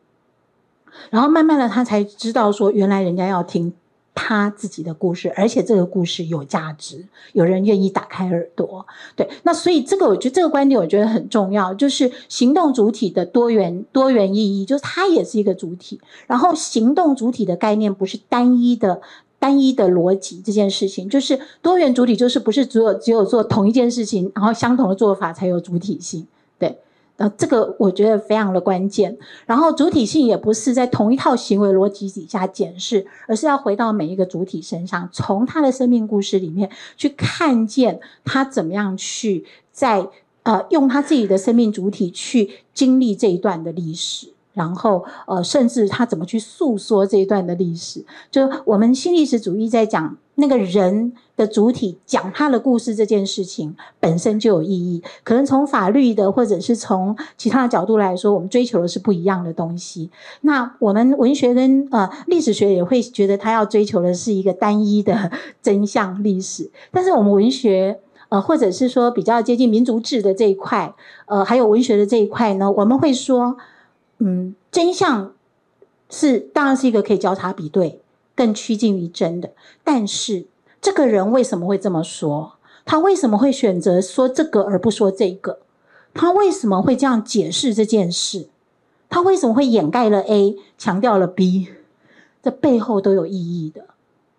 [1.09, 3.73] 然后慢慢的他才知道说，原来人家要听。
[4.13, 8.85] 他自己的故事，而且这个故事有价值，有人愿意打开耳朵。
[9.15, 15.99] 对，那所以这个我觉得这个观点我觉得很重要，就是行动主体的多元多元意义，就是它也是一个主体。
[16.27, 19.01] 然后行动主体的概念不是单一的
[19.39, 26.27] 单一的逻辑，这件事情就是多元主体，就是不是只有只有做同一件事情，然后相同的做法才有主体性。
[27.21, 29.15] 呃，这个我觉得非常的关键。
[29.45, 40.07] 然后主体性也不是在同一套行为逻辑底下检视，而是要回到每一个主体身上，从他的生命故事里面去看见他怎么样去在
[40.41, 48.03] 呃用他自己的生命主体去经历这一段的历史，然后呃甚至他怎么去诉说这一段的历史。
[48.31, 51.13] 就我们新历史主义在讲那个人。
[51.37, 60.11] 的主体讲他的故事这件事情本身就有意义，可能从法律的或者是从其他的角度来说，我们追求的是不一样的东西。
[60.41, 65.31] 那我们文学跟呃历史学也会觉得他要追求的是一个单一的
[65.63, 67.99] 真相历史，但是我们文学
[68.29, 70.93] 呃或者是说比较接近民族志的这一块，
[71.25, 73.57] 呃还有文学的这一块呢，我们会说，
[74.19, 75.33] 嗯，真相
[76.11, 78.00] 是当然是一个可以交叉比对、
[78.41, 79.51] 更趋近于真的，
[79.83, 80.47] 但是。
[80.81, 82.53] 这个人为什么会这么说？
[82.85, 85.59] 他为什么会选择说这个而不说这个？
[86.11, 88.47] 他为什么会这样解释这件事？
[89.07, 91.67] 他为什么会掩盖了 A，强调了 B？
[92.41, 93.89] 这背后都有意义的。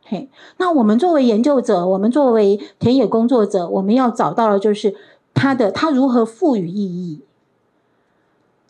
[0.03, 4.97] 嘿，那我们作为研究者，我们作为田野工作者，我们要找到的就是
[5.33, 7.21] 他的他如何赋予意义。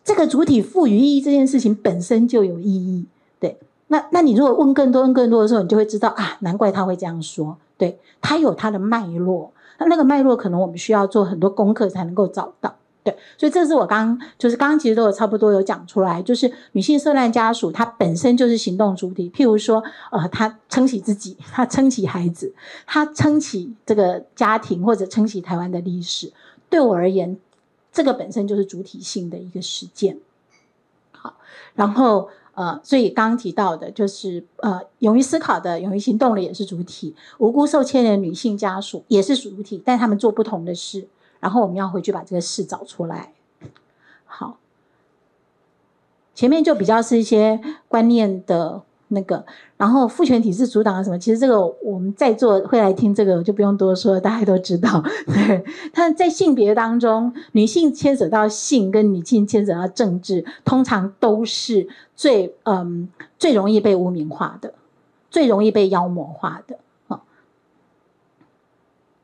[0.04, 3.06] 这个主体赋予意义这件事情本身就有意义。
[3.40, 3.56] 对。
[3.92, 7.58] 那，那你如果问更多、问更多的时候，你就会知道啊，难怪他会这样说。
[7.76, 12.74] 对，他有他的脉络，那那个脉络可能我们需要做很多功课才能够找到。
[13.04, 19.28] 对，所以这是我刚刚就是刚刚其实都有差不多有讲出来，就是女性受难家属她本身就是行动主体。
[19.30, 22.54] 譬如说，呃，她撑起自己， 她撑起孩子，
[22.86, 26.32] 她撑起这个家庭，或者撑起台湾的历史。
[26.70, 27.36] 对我而言，
[27.92, 30.18] 这个本身就是主体性的一个实践。
[31.10, 31.34] 好，
[31.74, 41.08] 然后呃，所以刚刚提到的就是呃，勇于思考的、勇于行动的也是主体，无辜受牵连的女性家属也是主体，但他们做不同的事，
[41.40, 43.32] 然后我们要回去把这个事找出来。
[44.24, 44.58] 好，
[46.34, 48.82] 前面就比较是一些观念的。
[49.12, 49.44] 那个，
[49.76, 51.18] 然后父权体制阻挡了什么？
[51.18, 55.02] 其实这个我们在座会来听这个，就不用多说，大家都知道。
[55.26, 64.72] 对，但在性别当中，女性牵扯到性，跟女性牵扯到政治，通常都是最嗯最容易被污名化的，
[65.30, 66.76] 最容易被妖魔化的。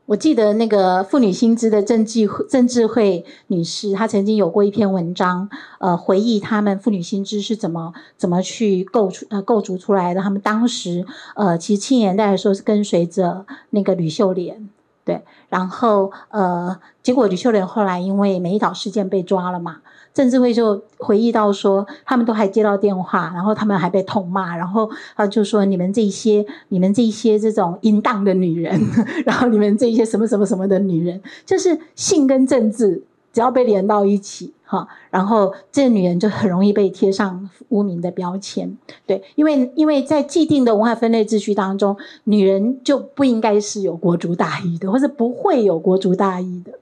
[0.08, 10.22] 我记得那个妇女新知的郑智郑智慧女士，她曾经有过一篇文章，呃，回忆他们妇女新知是怎么怎么去构出呃构筑出来的。
[10.22, 11.04] 他们当时
[11.36, 14.70] 呃，其实青年代的时候是跟随着那个吕秀莲，
[15.04, 19.82] 对，然后呃，结果吕秀莲后来因为美岛事件被抓了嘛。
[20.18, 28.80] 郑智慧就回忆到说，他们都还接到电话，然后他们还被痛骂，然后他就说：“你们这些、你们这些这种淫荡的女人，
[29.24, 33.00] 然后你们这些什么什么什么的女人，就是性跟政治
[33.32, 38.76] 只要被连到一起，哈，然后这女人就很容易被贴上污名的标签。
[39.06, 46.72] 对，因为因为在既定的文化分类秩序当中，女人就不应该是有国族大义的，或者不会有国族大义的。”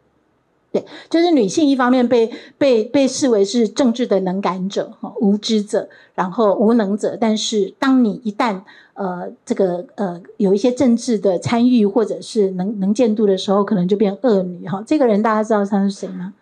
[1.08, 7.16] 就是女性一方面被被被视为是政治的能感者哈，无知者，然后无能者。
[7.20, 8.62] 但是当你一旦
[8.94, 14.82] 呃这个呃有一些政治的参与或者是能能见度的时候，可能就变恶女哈。
[14.86, 16.34] 这个人大家知道他是谁吗？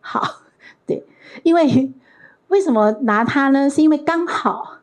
[0.00, 0.42] 好，
[0.86, 1.04] 对，
[1.42, 1.92] 因为
[2.48, 3.70] 为什么拿他呢？
[3.70, 4.78] 是因为刚好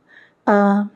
[0.45, 0.89] 呃。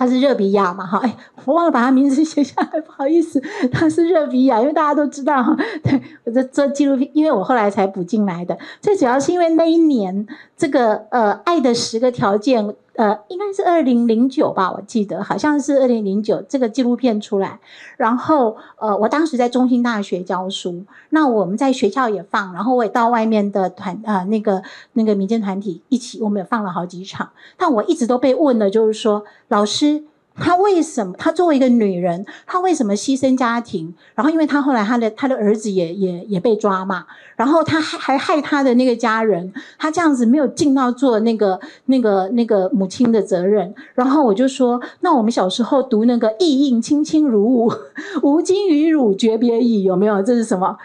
[0.00, 0.86] 他是热比亚嘛？
[0.86, 3.38] 哈，哎，我忘了把他名字写下来，不好意思。
[3.70, 5.54] 他是热比亚，因为大家都知道哈。
[5.82, 8.56] 对，我在做纪录片，因为我后来才补进来的。
[8.80, 12.64] 最主要是因为那一年，这个呃，《爱的十个条件》。
[13.00, 17.58] 呃，应该是二零零九吧，我记得好像是二零零九这个纪录片出来，
[17.96, 30.04] 然后呃，我当时在中心大学教书，那我们在学校也放，然后我也到外面的团、呃，那个那个民间团体一起，我们也放了好几场，但我一直都被问的就是说，老师。
[30.36, 31.14] 她为什么？
[31.18, 33.92] 她作为一个女人，她为什么牺牲家庭？
[34.14, 37.04] 然后，因为她后来她的她的儿子也也也被抓嘛，
[37.36, 43.74] 然后她还还害她的那个家人，她这样子没有尽到做那个那个那个母亲的责任。
[43.94, 47.78] 然后我就说，那我们小时候读那个“意映卿卿如晤，
[48.22, 50.22] 吾今与汝诀别矣”，有没有？
[50.22, 50.76] 这是什么？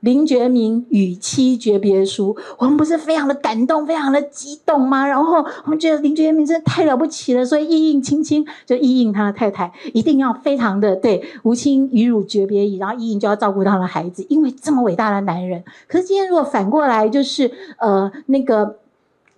[0.00, 5.06] 林觉民与妻诀别书，我们不是非常的感动，非常的激动吗？
[5.06, 15.62] 然后我们觉得林觉民真的太了不起了，所以意映卿卿就意映他的太太，一定要非常的对，无亲与汝诀别矣，然后意映就要照顾他的孩子，因为这么伟大的男人。
[15.86, 18.76] 可是今天如果反过来，就是呃那个。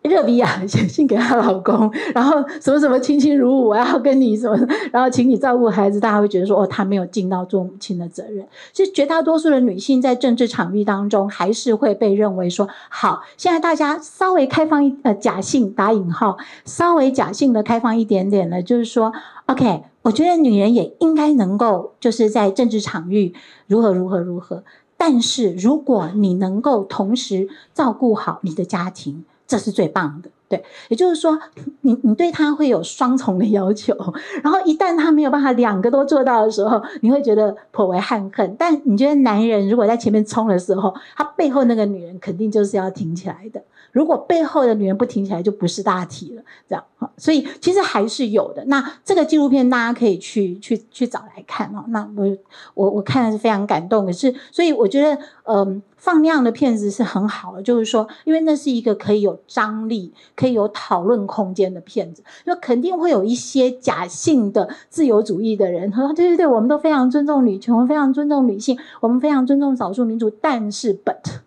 [0.03, 4.57] 热比亚写信给她老公，然后什么什么卿卿如晤，我要跟你什么，
[4.91, 8.45] 然后请你照顾孩子，大家会觉得说，哦，她没有尽到做母亲的责任。
[8.73, 19.13] 其实绝大多数的女性在政治场域当中，还是会被认为说，好，现在大家稍微开放一呃假性打引号，稍微假性的开放一点点的，就是说
[19.47, 23.35] ，OK，我觉得女人也应该能够就是在政治场域
[23.69, 24.65] 如何如何如何，
[24.97, 29.25] 但是如果你能够同时照顾好你的家庭。
[29.53, 31.39] 这是最棒的，对，也就是说，
[31.83, 33.95] 你你对他会有双重的要求，
[34.43, 38.57] 然后一旦他没有办法两个都做到的时候，你会觉得颇为憾恨。
[38.59, 43.63] 但你觉得男人如果在前面冲的时候，他背后那个女人肯定就是要挺起来的。
[43.93, 46.85] 如果背后的女人不挺起来，就不是大体了，这样。
[47.17, 48.65] 所以其实还是有的。
[48.67, 51.85] 那这个纪录片大家可以去去去找来看哦。
[51.89, 52.37] 那我
[52.75, 71.42] 我我看的是非常感动，可是所以我觉得，嗯、放量的片子是很好的，就是说，因为那是一个可以有张力、可以有讨论空间的片子，就肯定会有一些假性的自由主义的人他说，对对对，我们都非常尊重女权，我们非常尊重女性，我们非常尊重少数民族，但是 but。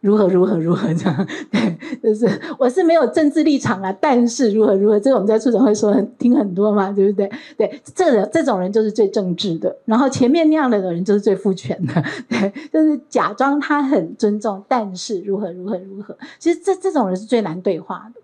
[0.00, 1.26] 如何如何如何这样？
[1.52, 2.26] 对，就是
[2.58, 7.30] 我是没有政治立场啊，但是如何如何，这个我们在促总会说很听很多嘛，对不对？
[7.56, 18.20] 对，这人这种人就是最政治的，然后前面那样的人就是最父权的， 对，就是假装他很尊重，但是如何如何如何，其实这这种人是最难对话的。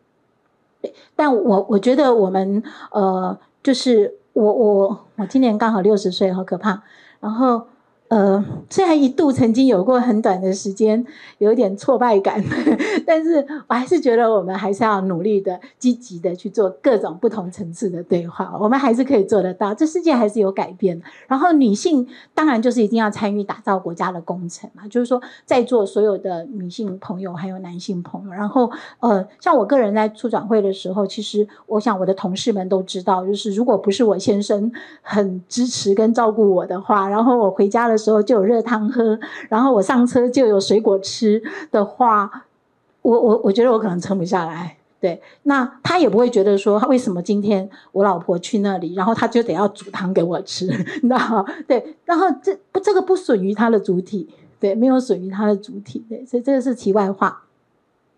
[0.81, 6.83] 对，但我我觉得我们呃，就是我我我今年刚好六十岁，好可怕，
[7.21, 7.67] 然后。
[8.09, 11.05] 呃，虽然一度曾经有过很短的时间，
[11.39, 12.43] 有一点挫败感，
[13.05, 19.75] 但是我还是觉得我们还是要努力的、积极的去做各种不同层次的对话，我们还是可以做得到。
[19.75, 21.01] 这世界还是有改变。
[21.27, 34.71] 然后女性当然就是一定要参与打造国家的工程嘛，就是说在座所有的女性朋友还有男性朋友，然后呃，像我个人在促转会的时候，其实我想我的同事们都知道，就是如果不是我先生
[35.03, 39.19] 很支持跟照顾我的话，然后我回家了时候就有热汤喝，
[39.49, 42.45] 然后我上车就有水果吃的话，
[43.03, 44.77] 我我我觉得我可能撑不下来。
[44.99, 50.67] 对，那他也不会觉得说，为什么今天我老婆去那里，然后他就得要煮汤给我吃，
[51.03, 51.47] 你知道？
[51.69, 54.29] 对，然后这不这个不损于他的主体，
[54.59, 57.43] 对，没有损于他的主体，对，所以这个是题外话。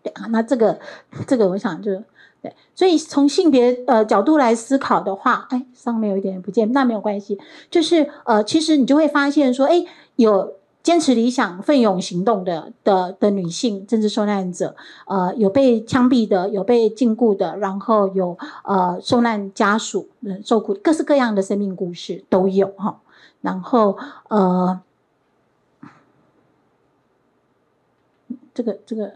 [0.02, 0.78] 对啊，那这个
[1.26, 2.02] 这个我想就。
[2.40, 7.36] 对，所以从性别呃角度来思考的话，哎，上面有一点不见，那没有关系。
[7.68, 9.84] 就是呃，其实你就会发现说，哎，
[10.14, 14.76] 有坚持理想、奋勇行动的的的女性政治受难者，
[15.06, 20.08] 呃，有被枪毙的，有被禁锢的，然后有呃受难家属、
[20.44, 23.00] 受苦各式各样的生命故事都有哈。
[23.40, 24.80] 然后呃，
[28.54, 29.12] 这个这个。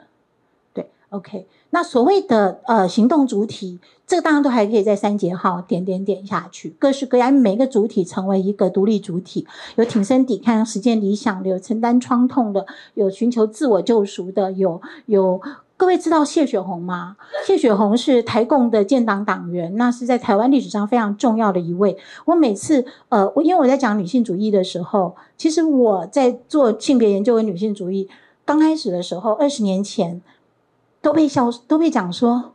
[1.12, 9.46] OK，那所谓的呃行动主体，这个当然都还可以在三节号点点点下去，各式各样，每个主体成为一个独立主体，
[9.76, 15.38] 有挺身抵抗、实践理想的，有承担创痛的，有寻求自我救赎的，有有
[15.76, 17.18] 各位知道谢雪红吗？
[17.46, 21.94] 谢雪红是台共的建党党员，那是在台湾历史上非常重要的一位。
[22.24, 28.08] 我每次呃，我因为我在讲女性主义的时候，其实我在做性别研究跟女性主义
[28.46, 30.22] 刚开始的时候，二十年前。
[31.03, 32.53] 都被笑，都被讲说，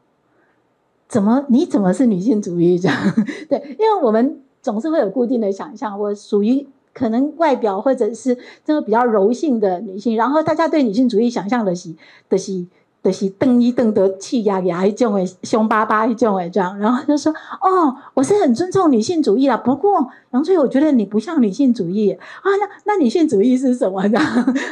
[1.07, 2.89] 怎么你怎么是女性主义者？
[3.47, 11.93] 对，因为我们总是会有固定的想象，我属于可能外表或者是这个比较柔性的女性，然后大家对女性主义想象的是
[12.29, 12.65] 的是
[13.03, 17.31] 的是瞪一瞪的气压压一种诶，凶巴巴一种诶这样，然后就说
[17.61, 24.19] 哦，我是很尊重女性主义啦，不过杨翠，我觉得你不像女性主义啊，那那女性主义是什么呢？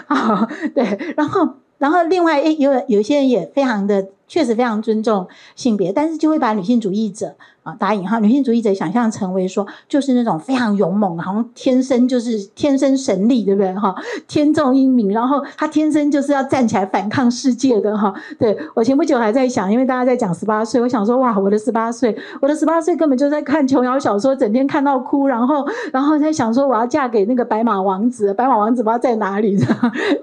[0.08, 1.50] 啊， 对，然后。
[1.78, 7.36] 然后，另外，诶，有有些人也非常的，确实非常尊重性别，但是就会把女性主义者。
[7.66, 13.74] 啊，打引号，女性主义者想象成为说，就是那种非常勇猛，好像天生就是天生神力，对不对？
[13.74, 13.96] 哈，
[14.28, 18.14] 天纵英明，然后他天生就是要站起来反抗世界的哈。
[18.38, 29.56] 对，我前不久还在想，因为大家在讲十八岁，我想说，哇，我的十八岁，我的十八岁根本就在看琼瑶小说，整天看到哭，然后，然后在想说，我要嫁给那个白马王子，白马王子不知道在哪里，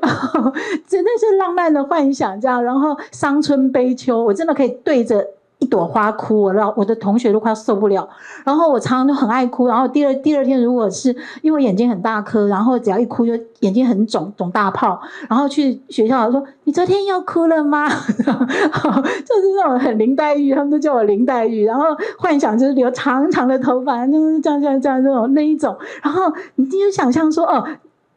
[0.01, 0.41] 然后
[0.87, 5.27] 真的是浪漫的幻想，这样，然后伤春悲秋，我真的可以对着。
[5.59, 8.09] 一朵花哭，我让我的同学都快受不了。
[8.43, 9.69] 然后我常常都很爱哭。
[9.69, 15.01] 然后第二第二天，如果是因为眼睛很大颗，然后只要一哭就眼睛很肿，肿大泡。
[15.29, 21.65] 然后去学校说：“你昨天又哭了吗？” 就是那种很林黛玉，他们都叫我林黛玉。
[21.65, 21.85] 然后
[22.19, 25.79] 幻想就是留长长的头发，就是这样这样这样那种那一种。
[26.03, 26.23] 然后
[26.57, 27.65] 你就想象说：“哦，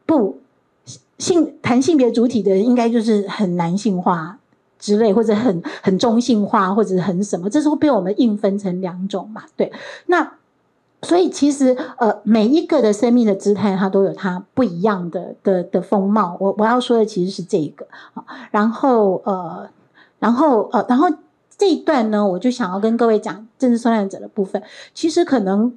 [0.07, 0.39] 不，
[1.19, 4.39] 性谈性别主体的应该就是很男性化。”
[4.85, 9.41] 之类，或者很很中性化，或者很什么，这是会被我们硬分成两种嘛？
[9.57, 9.71] 对，
[10.05, 10.33] 那
[11.01, 16.37] 所以其实呃，每一个的生命的姿态，它都有它不一样的的的风貌。
[16.39, 19.67] 我我要说的其实是这个啊，然后呃，
[20.19, 21.07] 然后呃，然后
[21.57, 24.61] 这一段呢，我就想要跟各位讲政治受难者的部分。
[24.93, 25.75] 其实可能，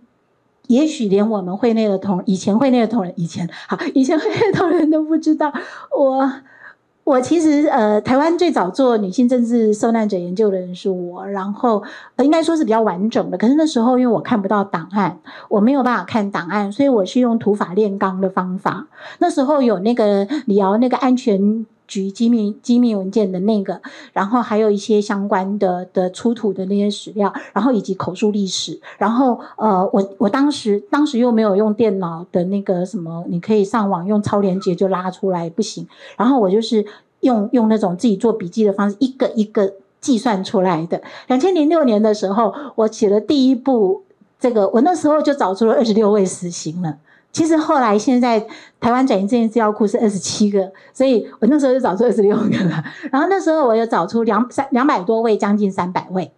[0.66, 5.50] 也许连我们会内的同以前会内的同仁，以前好，以前会内的同仁都不知道
[5.96, 6.30] 我。
[7.08, 11.82] 我其实呃，台湾最早做女性政治受难者研究的人是我，然后，
[12.18, 13.38] 应该说是比较完整的。
[13.38, 18.86] 可是那时候因为我看不到档案，我没有办法看档案，所以我是用土法炼钢的方法。
[19.20, 23.80] 那时候有那个李敖那个安全局机密机密文件的那个，
[24.12, 36.84] 然后还有一些相关的的出土的那些史料，然后以及口述历史，然后呃，我我当时当时又没有用电脑的那个什么，你可以上网用超连接就拉出来不行，然后我就是
[37.20, 41.00] 用用那种自己做笔记的方式，一个一个计算出来的。
[41.26, 44.04] 两千零六年的时候，我写了第一部
[44.38, 46.98] 这个，我那时候就找出了二十六位死刑了。
[47.38, 48.44] 其实后来，现在
[48.80, 52.82] 台湾转移证件资料库是二十七个，所以我那时候就找出二十六个了。
[53.12, 56.32] 然后那时候我又找出两三两百多位，将近三百位，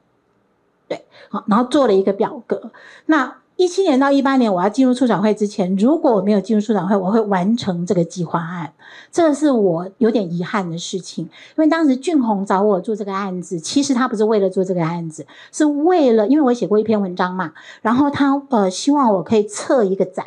[0.88, 2.70] 对，好，然后做了一个表格。
[3.06, 8.74] 那一七年到一八年，我要进入促转会之前，如果我没有进入促转会，我会完成这个计划案。
[9.10, 20.26] 这是我有点遗憾的事情，因为当时俊宏找我做这个案子，其实他不是为了做这个案子，是为了因为我写过一篇文章嘛，然后他呃希望我可以策一个展。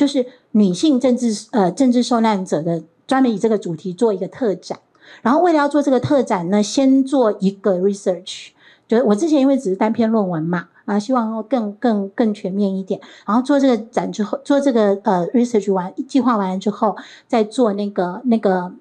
[0.00, 4.78] 就是女性政治呃政治受难者的，专门以这个主题做一个特展。
[5.20, 8.52] 然后为了要做这个特展呢，先做一个 research，
[8.88, 12.98] 就是我之前因为只是单篇论文嘛，啊，希望更更更全面一点。
[13.26, 16.96] 然后做这个展之后，做这个呃 research 完计划完了之后，
[17.28, 18.72] 再做那个那个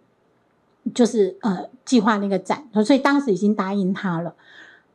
[0.96, 2.64] 就是呃计划那个展。
[2.86, 4.34] 所以当时已经答应他了。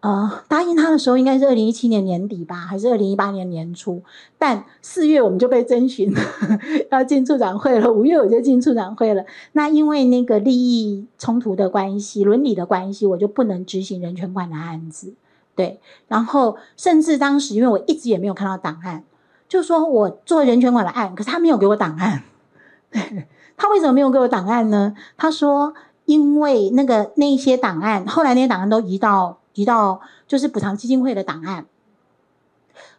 [0.04, 4.02] 呃，答应他的时候应该是二零一七年年底吧，还是二零一八年年初？
[4.36, 6.12] 但四月我们就被征询
[6.90, 9.24] 要进处长会了，五月我就进处长会了。
[9.52, 15.14] 那因为那个利益冲突的关系、伦理的关系，我就不能执行人权馆的案子。
[15.56, 19.04] 对，然后甚至当时因为我一直也没有看到档案，
[19.48, 22.24] 就说我做人权馆的案，可是他没有给我档案。
[23.56, 24.94] 他为什么没有给我档案呢？
[25.16, 25.72] 他说
[26.04, 29.38] 因为那个那些档案，后来那些档案都移到。
[29.54, 31.66] 移到就是补偿基金会的档案，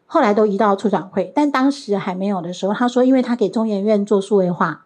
[0.06, 4.86] 后来都移到处长会，但当时还没有的时候，他说，因为他给中研院做数位化，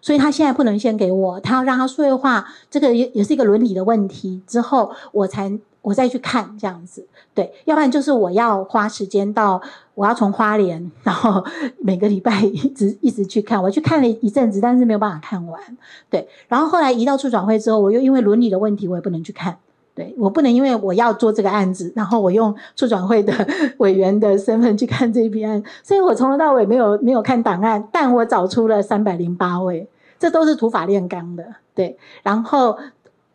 [0.00, 9.62] 所以他现在不能先给我，他要让他数位化，这个也也是一个伦理的问题，之后我才我再去看这样子，对，要不然就是我要花时间到，
[9.94, 11.42] 我要从花莲，然后
[11.78, 15.78] 每个礼拜一直一直去看，我去看了一阵子，但是没有办法看完，
[16.10, 19.56] 对，然后后来移到处长会之后，我又因为伦理的问题，我也不能去看。
[19.98, 23.34] 对，我不能因为我要做这个案子，然后我用促转会的
[23.78, 31.44] 委员的身份去看这一批案，所以我从头到尾没有没有看档案，但我找出了三百零八位，这都是土法炼钢的。
[31.74, 32.78] 对，然后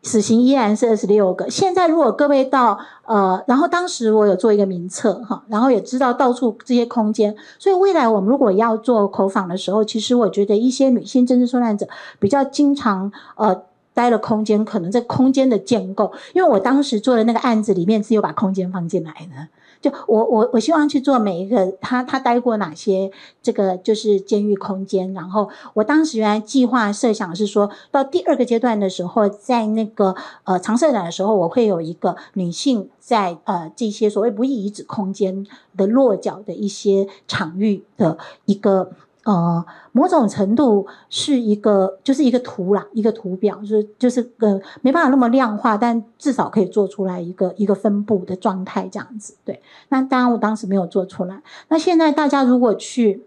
[0.03, 1.49] 死刑依然是二十六个。
[1.49, 11.85] 现在如果各位到呃，然后当时我有做一个名册哈，然后也知道到处这些空间，所以未来我们如果要做口访的时候，其实我觉得一些女性政治受难者
[12.19, 13.63] 比较经常呃。
[13.93, 19.47] 待了空间，可能这空间的建构，因为我当时做的那个案子里面是有把空间放进来的。
[19.81, 30.15] 就我我我希望去做每一个他他待过哪些这个就是监狱空间，然后我当时原来计划设想是说到第二个阶段的时候，在那个
[30.45, 38.91] 呃常设展的时候，我会有一个女性在呃这些所谓不义遗址空间的落脚的一些场域的一个。
[39.23, 49.35] 呃，某种程度是一个，就是一个图啦，一个图表，就是就是个没办法那么量化，但至少可以做出来一个一个分布的状态这样子。
[49.45, 51.41] 对，那当然我当时没有做出来。
[51.69, 53.23] 那现在大家如果去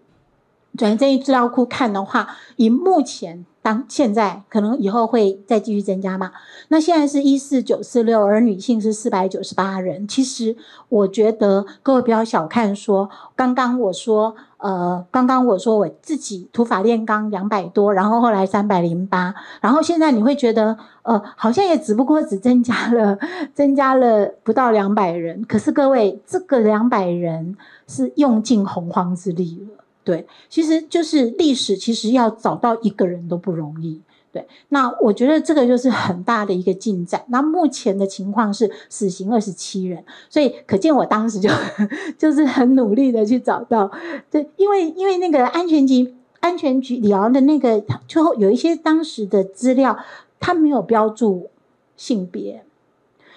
[0.76, 3.44] 转型正义资料库看的话，以目前。
[3.62, 6.30] 当现在可能以后会再继续增加嘛？
[6.68, 10.06] 那现在是一四九四六，而女性是四百九十八人。
[10.06, 10.56] 其实
[10.88, 23.18] 我觉得各位不要小看说，刚刚我说，呃，刚刚我说我自己土法炼钢两百多，然后后来三百零八，然后现在你会觉得，呃，好像也只不过只增加了
[23.54, 25.44] 增加了不到两百人。
[25.44, 29.84] 可是各位，这个两百人是用尽洪荒之力了。
[30.02, 34.00] 对，其实就是历史，其实要找到一个人都不容易。
[34.36, 37.24] 对，那我觉得这个就是很大的一个进展。
[37.28, 41.48] 那目前的情况是死刑二十七人，所以可见我当时就
[42.18, 43.90] 就是很努力的去找到。
[44.30, 49.98] 对，因为因为那个安全局安全局里昂的那个，最后有一些当时的资料，
[50.38, 51.48] 他没有标注
[51.96, 52.62] 性别。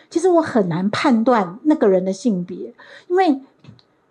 [0.10, 2.74] 其实我很难判断那个人的性别，
[3.08, 3.40] 因为。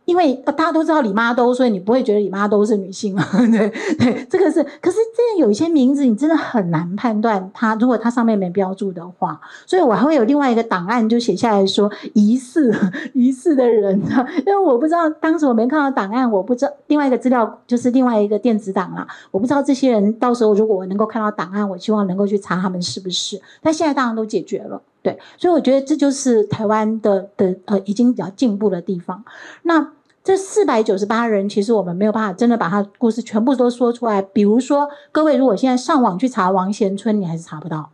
[0.08, 3.28] 因为大家都知道李妈兜，所以你不会觉得李妈兜是女性啊？
[3.52, 4.64] 对对，这个是。
[4.80, 7.74] 可是真的有一些名字，你真的很难判断他。
[7.74, 12.74] 如果他上面没标注的话，所以我还会有另外一个档案，就写下来说疑似
[13.12, 14.00] 疑似的人。
[14.46, 19.06] 因为我不知道当时我没看到档案，我不知道另外一个资料就是另外一个电子档啦。
[19.30, 23.38] 我不知道这些人到时候如果我能够看到档案，我希望能够去查他们是不是。
[23.60, 25.18] 但现在当然都解决了，对。
[25.36, 29.22] 所以我觉得这就是台湾的的呃已经比较进步的地方。
[29.64, 29.86] 那。
[30.28, 34.20] 这四百九十八人，其实我们没有办法真的把他故事全部都说出来。
[34.20, 37.88] 比如说，各位如果现在上网去查王贤春，你还是查不到。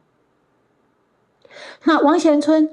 [1.84, 2.68] 那王贤春，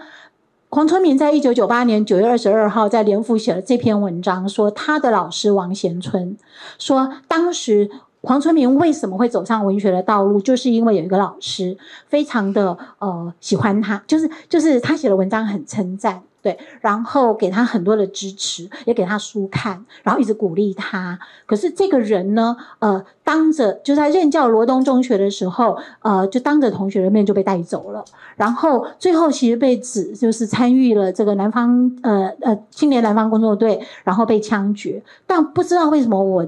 [0.69, 6.35] 黄春明在一九九八年九月二十二号在联府写了这篇文章，说他的老师王贤春
[6.79, 7.91] 说，当时
[8.21, 16.23] 黄春明为什么会走上文学的道路，就是因为有一个老师非常的呃喜欢他，就是就是他写的文章很称赞。
[16.41, 21.19] 对，然后给他很多的支持，也给他书看，然后一直鼓励他。
[21.45, 28.03] 可是这个人呢，呃，当着就在任教罗东中学的时候，呃，就当着同学的面就被带走了。
[28.35, 35.03] 然后最后其实被指就是参与了这个南方呃呃青年南方工作队，然后被枪决。
[35.27, 36.47] 但不知道为什么我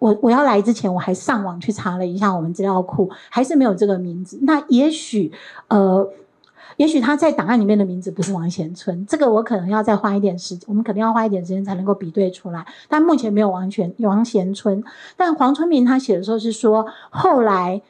[0.00, 4.36] 我我要来之前，我还上网去查了一下我们资料库，还是没有这个名字。
[4.42, 5.30] 那也许
[5.68, 6.08] 呃。
[6.78, 12.64] 也许他在档案里面的名字不是王贤春，这个我可能要再花一点时间，我们可能要花一点时间才能够比对出来。
[12.88, 14.82] 但目前没有王贤王贤春，
[15.16, 17.82] 但黄春明他写的时候是说，后来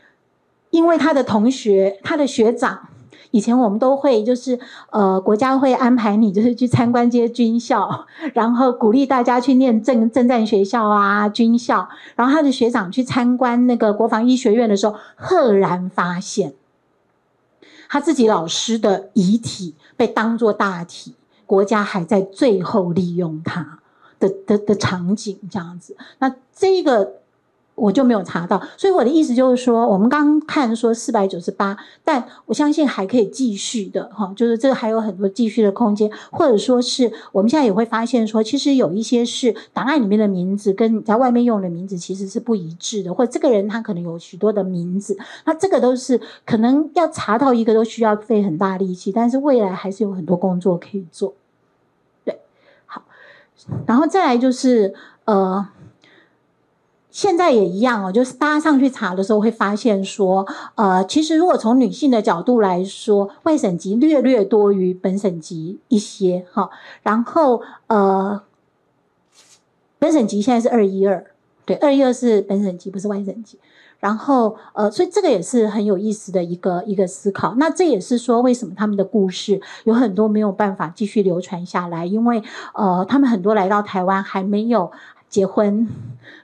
[0.71, 2.89] 因为他的同学，他的学长。
[3.31, 4.59] 以前我们都会就是
[4.89, 11.87] 呃，国家会安排你就是去参观这些军校， 然后鼓励大家去念政政战学校啊、军校。
[12.17, 16.55] 然后他的学长去参观那个国防医学院的时候，赫然发现
[17.89, 21.15] 他自己老师的遗体被当作大体，
[21.47, 23.81] 国家还在最后利用他
[24.21, 25.97] 的的的场景这样子。
[26.19, 27.18] 那这个。
[27.79, 51.33] 我就没有查到，所以我的意思就是说，我们刚看说四百九十八，但我相信还可以继续的哈，就是这个还有很多继续的空间，或者说是我们现在也会发现说，其实有一些是档案里面的名字跟你在外面用的名字其实是不一致的，或者这个人他可能有许多的名字，那这个都是可能要查到一个都需要费很大力气，但是未来还是有很多工作可以做，
[52.25, 52.41] 对，
[52.87, 53.03] 好，
[53.87, 55.69] 然后再来就是呃。
[57.19, 60.47] 现在也一样哦，就是大家上去查的时候会发现说，
[60.77, 66.71] 呃，其实如果从女性的角度来说，外省籍略略多于本省籍一些哈。
[67.03, 68.41] 然后呃，
[69.99, 71.27] 本省籍现在是二一二，
[71.67, 73.59] 对，二一二是本省籍，不是外省籍。
[73.99, 77.57] 然后呃，所以这个也是很有意思的一个一个思考。
[77.57, 82.07] 那这也是说，为什么他们的故事有很多没有办法继续流传下来？
[82.07, 82.41] 因为
[82.75, 84.93] 呃，他们很多来到台湾还没有。
[85.29, 85.87] 结婚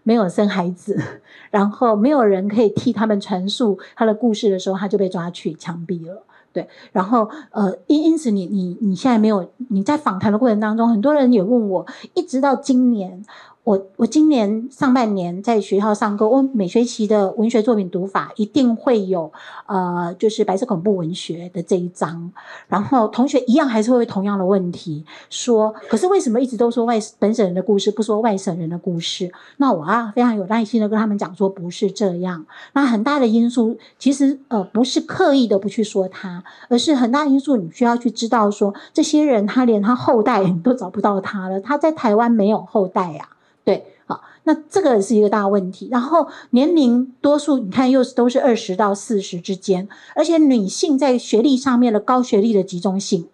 [0.03, 1.01] 没有生孩子，
[1.51, 6.22] 然后没有人可以替他们传述他的故事的时候，他就被抓去枪毙了。
[6.53, 13.24] 对，然后呃，因因此你你你现在没有你在访谈的过程当中，很多人也问我，一直到今年。
[13.64, 19.32] 我我今年上半年在学校上课，我每学期的文学作品读法一定会有，
[19.64, 22.30] 呃，就是白色恐怖文学的这一章，
[22.68, 29.32] 然后同学一样还是会问同样的问题，说，可是为什么一直都说外本省人的故事，不说外省人的故事？
[29.56, 32.44] 那我啊非常有耐心的跟他们讲说，不是这样。
[32.74, 43.34] 那很大的因素其实呃不是刻意的不去说他，而是很大因素你需要去知道说，这些人他连他后代 都找不到他了，他在台湾没有后代呀、啊。
[43.64, 45.88] 对，好，那这个是一个大问题。
[45.90, 53.26] 然后年龄多数，你看又是都是二十到四十之间，而且女性在学历上面的高学历的集中性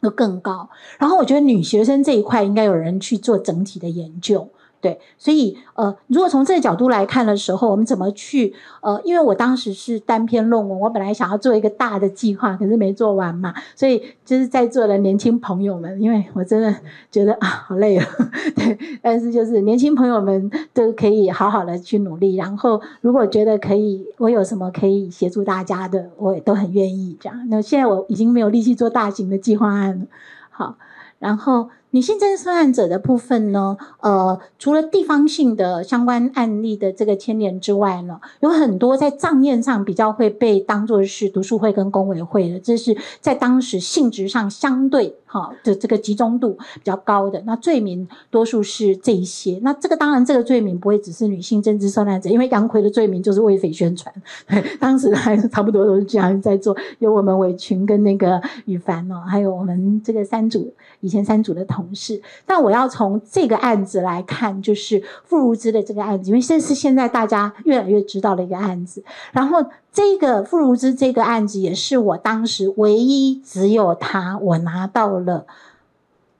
[0.00, 0.68] 又更高。
[0.98, 4.48] 然后我觉得女学生这一块应该有人去做整体的研究。
[4.82, 16.74] 对，所以呃，如果从这个角度来看的时候，我们怎么去呃，因为我当时是单篇论文，我本来想要做一个大的计划，可是没做完嘛，所以就是在座的年轻朋友们，因为我真的
[17.12, 18.04] 觉得啊，好累了，
[18.56, 27.46] 对，但是就是年轻朋友们都可以好好的去努力，然后如果觉得可以，我有什么可以协助大家的，我也都很愿意这样。
[27.48, 30.06] 那现在我已经没有力气做大型的计划案了，
[30.50, 30.74] 好，
[31.20, 31.70] 然后。
[31.92, 47.42] 女性真实受害者的部分呢，呃，除了地方性的相关案例的这个牵连之外呢，有很多在账面上比较会被当作是读书会跟公委会的，这是在当时性质上相对哈的这个集中度比较高的。
[47.44, 49.60] 那罪名多数是这一些。
[49.62, 54.10] 那这个当然这个罪名不会只是女性真实受害者，因为杨奎的罪名就是为匪宣传，
[54.80, 56.74] 当时还是差不多都是这样在做。
[57.00, 61.81] 有我们伟群跟那个羽凡哦，还有我们这个三组以前三组的同。
[61.82, 69.02] 同事，但我要从这个案子来看，就是傅如芝的这个案子，因为这是现在大家越来越知道的一个案子。
[69.32, 75.46] 然后，这个傅如芝这个案子也是我当时唯一只有他，我拿到了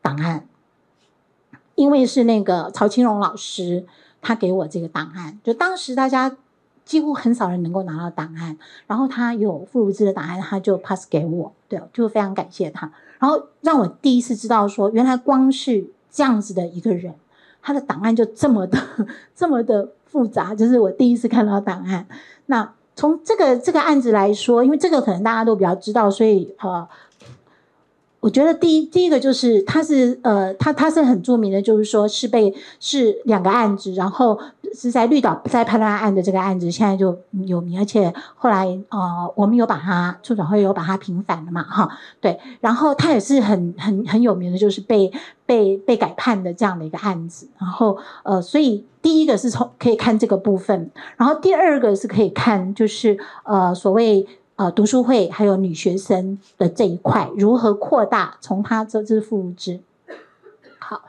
[0.01, 0.47] 档案，
[1.75, 3.85] 因为是那个曹清荣老师
[4.21, 6.37] 他给我这个档案，就当时大家
[6.85, 12.93] 几乎很少人能够拿到档案，然后他有傅如芝的档案，他就 pass 给我，对，就非常感谢他。
[13.23, 17.15] 然后让我第一次知道说，原来光是这样子的一个人，
[17.63, 18.77] 他的档案就这么的
[19.37, 22.09] 这么的复杂，就是我第一次看到档案。
[22.47, 26.89] 那从这个这个案子来说，因为这个可能大家都比较知道，所以呃。
[28.23, 34.39] 我觉得第一第一个就是他是呃他他是很著名的，就是说是被是两个案子，然后
[34.75, 37.17] 是在绿岛在叛乱案的这个案子现在就
[37.47, 41.89] 有名，而且后来呃我们有把它促转会有把它平反了嘛哈，
[42.21, 45.13] 对，然后他也是很很很有名的，就是被
[45.47, 54.27] 被被改判的这样的一个案子，然后呃所以第一个是从可以看这个部分，然后第二个是可以看就是呃所谓。
[54.57, 58.37] 呃，读书会还有女学生的这一块如何扩大？
[58.39, 59.81] 从他这这是傅如芝。
[60.93, 61.01] 好，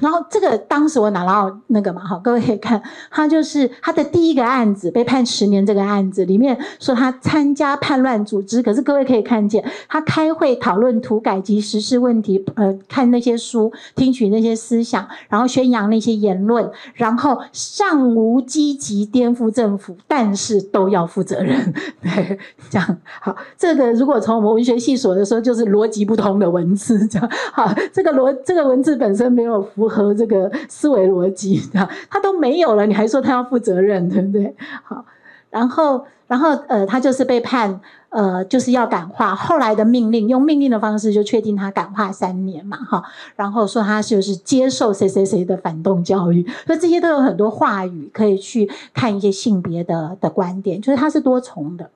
[0.00, 21.72] 然后这个当时我拿到那个嘛，好，各位可以看，他就是他的第一个案子被判十年，这个案子里面说他参加叛乱组织，可是各位可以看见他开会讨论土改及时事问题，呃，看那些书，听取那些思想，然后宣扬那些言论，然后尚无积极颠覆政府，但是都要负责任，
[22.02, 22.38] 对，
[22.68, 29.29] 这样好，这个如果从我们文学系所的时候，就是逻辑不通的文字，这样好，这个逻这个文字本身。
[29.30, 34.52] 真没有符合这个思维逻辑，的，他都没有了，你还说他要负责任，对不对？
[34.82, 35.04] 好，
[35.50, 39.32] 然后，然后，呃，他就是被判，呃，就是要感化。
[39.36, 43.04] 后来的命令用命令的方式就确定他感化三年嘛，哈，
[43.36, 51.88] 然后说他就是接受谁谁谁的反动教育，所以这些都有很多话语可以去看一些性别的的观点，就是他是多重的。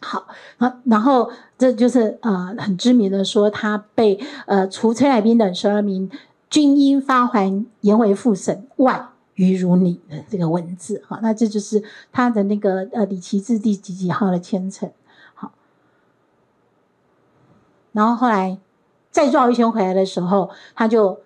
[0.00, 0.24] 好，
[0.84, 1.28] 然后
[1.58, 6.10] 这就是呃很知名的说他被呃除崔海斌等十二名。
[6.50, 14.90] 均应发还颜为复审外，余如你的这个文字，好，那这就是他的那个呃李奇志第几几号的签呈，
[15.34, 15.52] 好，
[17.92, 18.58] 然后后来
[19.10, 21.20] 再绕一圈回来的时候，他就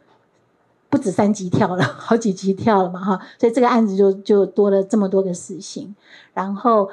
[0.90, 5.94] 不止三级跳了， 好几级跳了嘛，哈，所以这个案子就就多了这么多个死刑。
[6.34, 6.90] 然后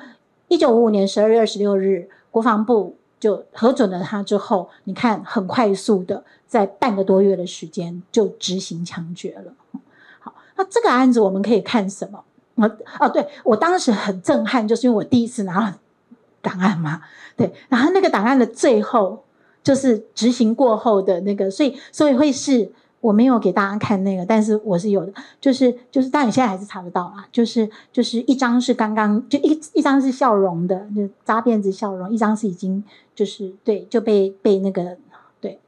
[0.48, 6.24] 一九五五年十二月二十六日，国防部就核准了他之后，你看很快速的。
[6.48, 9.54] 在半个多月的时间就执行枪决了。
[10.18, 12.24] 好，那这个案子我们可以看什么？
[12.56, 12.66] 我
[13.00, 15.78] 哦，对，我当时很震撼，就是因为我第一次拿到
[16.42, 17.04] 档案嘛。
[17.38, 19.24] 对，然后那个档案的最后
[19.64, 22.72] 就是执行过后的那个，所以所以会是
[23.02, 27.26] 我没有给大家看那个，但是我是有的，就是就是，当然你现在还是查得到啊。
[27.32, 32.84] 就是就是一张是刚刚就一一张是笑容的，就扎辫子笑容；一张是已经
[33.16, 34.98] 就是对就被被那个
[35.40, 35.60] 对，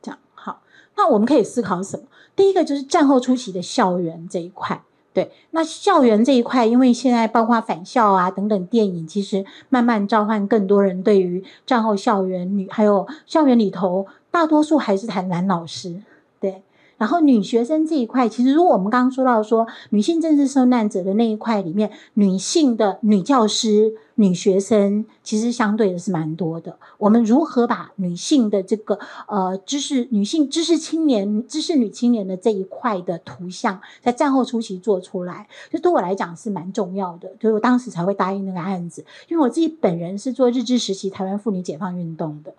[0.00, 0.62] 这样好。
[0.96, 2.04] 那我们可以思考什么？
[2.36, 14.06] 第一个就是战后初期的校园这一块，对，那校园这一块，因为现在包括返校啊等等电影，其实慢慢召唤更多人对于战后校园女，还有校园里头，
[14.36, 16.02] 大多数还是谈男老师，
[16.38, 16.62] 对。
[16.98, 26.76] 然后女学生这一块，其实如果我们刚刚说到说女性政治受难者的那一块里面，女性的女教师、女学生，其实相对的是蛮多的。
[26.98, 37.30] 我们如何把女性的这个呃知识、女性知识青年、知识女青年的这一块的图像，在战后初期做出来，就对我来讲是蛮重要的。
[37.40, 42.52] 所以我当时才会答应那个案子，因为我自己本人是做日治时期台湾妇女解放运动的。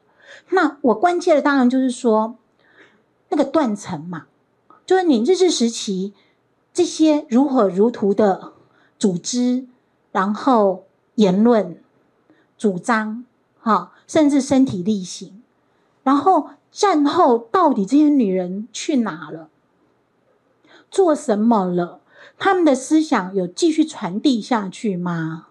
[0.49, 2.38] 那我关切的当然就是说。
[3.30, 4.28] 那个断层嘛，
[4.86, 6.13] 就是你日治时期
[6.73, 8.53] 这些如火如荼的
[8.97, 9.67] 组织，
[10.13, 11.84] 然后言论、
[12.57, 13.25] 主张，
[13.59, 15.43] 哈，甚至身体力行，
[16.03, 19.49] 然后战后到底这些女人去哪了？
[20.89, 21.99] 做什么了？
[22.38, 25.47] 他们的思想有继续传递下去吗？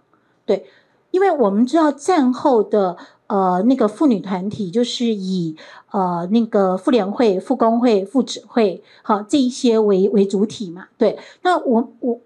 [0.46, 0.66] 对，
[1.10, 2.96] 因为我们知道战后的。
[3.28, 5.56] 呃，那个妇女团体就是以
[5.90, 10.86] 呃那个妇联会、妇工会、妇指会，好这一些为为主体嘛。
[10.96, 12.20] 对，那我我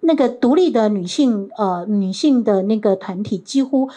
[0.00, 3.88] 那个独立的女性呃女性的那个团体几乎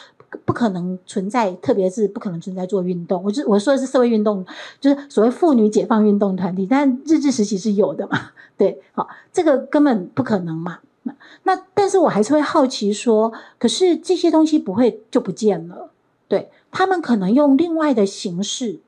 [0.45, 3.23] 不可能存在，特别是不可能存在做运动。
[3.23, 4.45] 我就我说的是社会运动，
[4.79, 8.31] 就是所谓妇女解放运动团体，但日治时期是有的嘛。
[8.57, 10.79] 对，好，这个根本不可能嘛。
[11.03, 15.89] 那那但是我还是会好奇说，可是这些东西不会就不见了？
[16.27, 18.79] 对，他们可能用另外的形式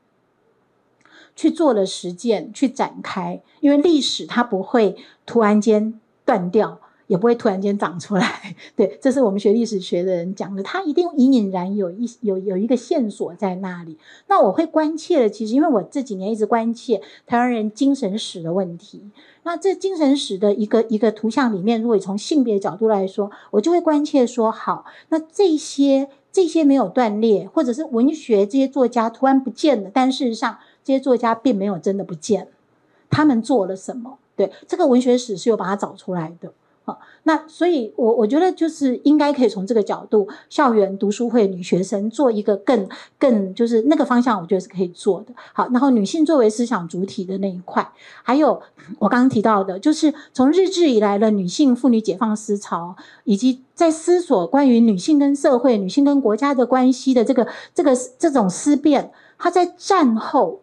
[1.36, 8.56] 去做了实践，去展开，因为历史它不会突然间断掉，也不会突然间长出来。
[8.74, 13.96] 对，这是我们学历史学的人讲的，它一定隐隐然有一有有一个线索在那里。
[14.26, 19.08] 那我会关切的，其实因为我这几年一直关切台湾人精神史的问题。
[19.44, 26.08] 那这精神史的一个一个图像里面，如果从性别角度来说，我就会关切说：好，那这些。
[26.38, 32.46] 这些没有断裂，或者是文学这些作家突然不见了，但事实上这些作家并没有真的不见，
[33.10, 34.18] 他们做了什么？
[34.36, 36.52] 对，这个文学史是有把它找出来的。
[37.24, 45.34] 那所以我，我觉得就是应该可以从这个角度，校园读书会女学生做一个更更就是那个方向，我觉得是可以做的。
[45.52, 47.86] 好，然后女性作为思想主体的那一块，
[48.22, 48.60] 还有
[48.98, 60.60] 我刚刚提到的，就是从日治以来的女性妇女解放思潮，以及在思索关于女性跟社会、女性跟国家的关系的这个这个这种思辨，它在战后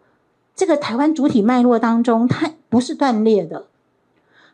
[0.55, 3.67] 这个台湾主体脉络当中，它不是断裂的。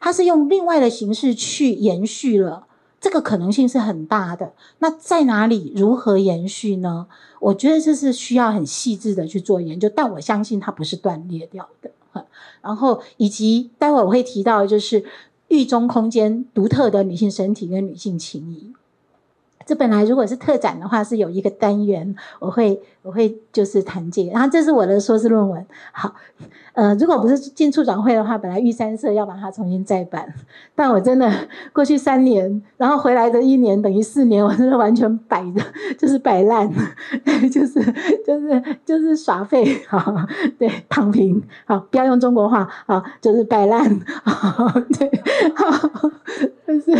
[0.01, 2.65] 它是用另外的形式去延续了，
[2.99, 4.51] 这个可能性是很大的。
[4.79, 7.07] 那在哪里，如何延续呢？
[7.39, 11.91] 我觉得这是需要很细致的去做研究，但我相信它不是断裂掉的。
[12.61, 15.03] 然后以及待会我会提到，就是
[15.47, 18.73] 狱中空间独特的女性身体跟女性情谊。
[19.65, 24.31] 这本来如果是特展的话，是有一个单元，我会我会就是谈这个。
[24.31, 25.65] 然后这是我的硕士论文。
[25.91, 26.13] 好，
[26.73, 30.33] 呃，如果不是进处长会的话，本来玉山社要把它重新再版，
[30.75, 31.31] 但我真的
[31.73, 35.61] 过去三年，然后回来的一年等于四年，我真的完全摆的，
[35.99, 36.69] 就是摆烂，
[37.51, 37.81] 就是
[38.25, 40.15] 就是就是耍废，好，
[40.57, 44.67] 对，躺平，好，不要用中国话，好，就是摆烂，好，
[44.97, 45.11] 对，
[45.55, 46.11] 好。
[46.65, 46.97] 就是，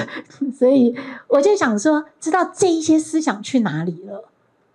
[0.52, 0.94] 所以
[1.30, 4.26] 我就想说，知道这一些思想去哪里了？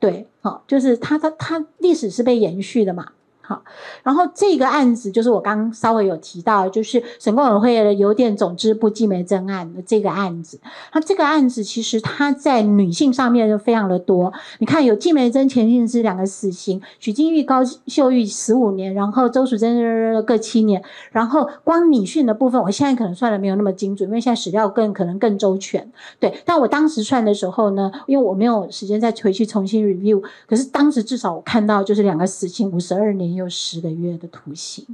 [0.00, 3.08] 对，好，就是他他他历史是被延续的嘛。
[3.48, 3.62] 好，
[4.02, 10.58] 然后这个案子就是我刚稍微有提到，就是省共委会的邮电总支部纪梅珍案的这个案子。
[10.92, 14.32] 那这个案子其实它在女性上面就非常的多。
[14.58, 20.82] 你看，有季梅珍、钱信之两个死刑，许金玉、高秀玉十五年，然后周淑珍各七年。
[21.12, 25.88] 然后光女性的部分，我现在可能算的没有那么精准，因为现在史料更可能更周全。
[26.18, 33.35] 对，但我当时算的时候呢，因为我没有时间再回去重新 review，可是当时至少我看到就是两个死刑，五十二年。
[33.36, 34.84] 有十个月的徒刑，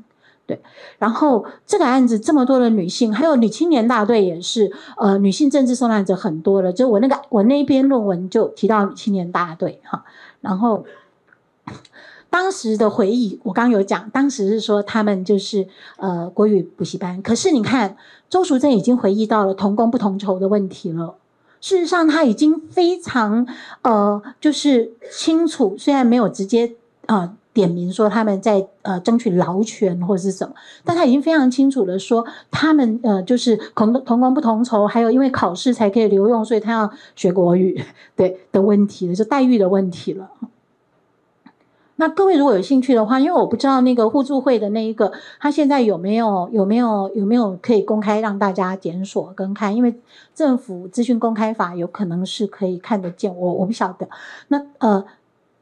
[0.47, 0.61] 对。
[0.99, 6.73] 然后这个案子这么多的女性，还有女青年大队也是，呃，女性政治受难者很多了。
[6.73, 10.05] 就我那个我那篇论文就提到女青年大队哈。
[10.41, 10.85] 然后
[12.29, 17.21] 当时的回忆，我刚有讲，当时是说他们就是呃国语补习班。
[17.23, 17.97] 可是你看，
[18.29, 21.17] 周淑贞已经回忆到了同工不同酬的问题了。
[21.61, 23.47] 事实上，他已经非常
[23.83, 26.75] 呃就是清楚，虽然没有直接
[27.07, 27.37] 啊。
[27.55, 37.79] 点名说他们在呃争取劳权或者是什么，但他已经非常清楚的说，他们呃就是同同工不同酬，还有因为考试才可以留用，所以他要学国语，
[38.17, 40.31] 对的问题了，就待遇的问题了。
[41.97, 49.95] 那各位如果有兴趣的话，因为我不知道那个互助会的那一个，他现在有没有有没有有没有可以公开让大家检索跟看，因为
[50.35, 54.09] 政府资讯公开法有可能是可以看得见，我我不晓得。
[54.49, 55.05] 那呃，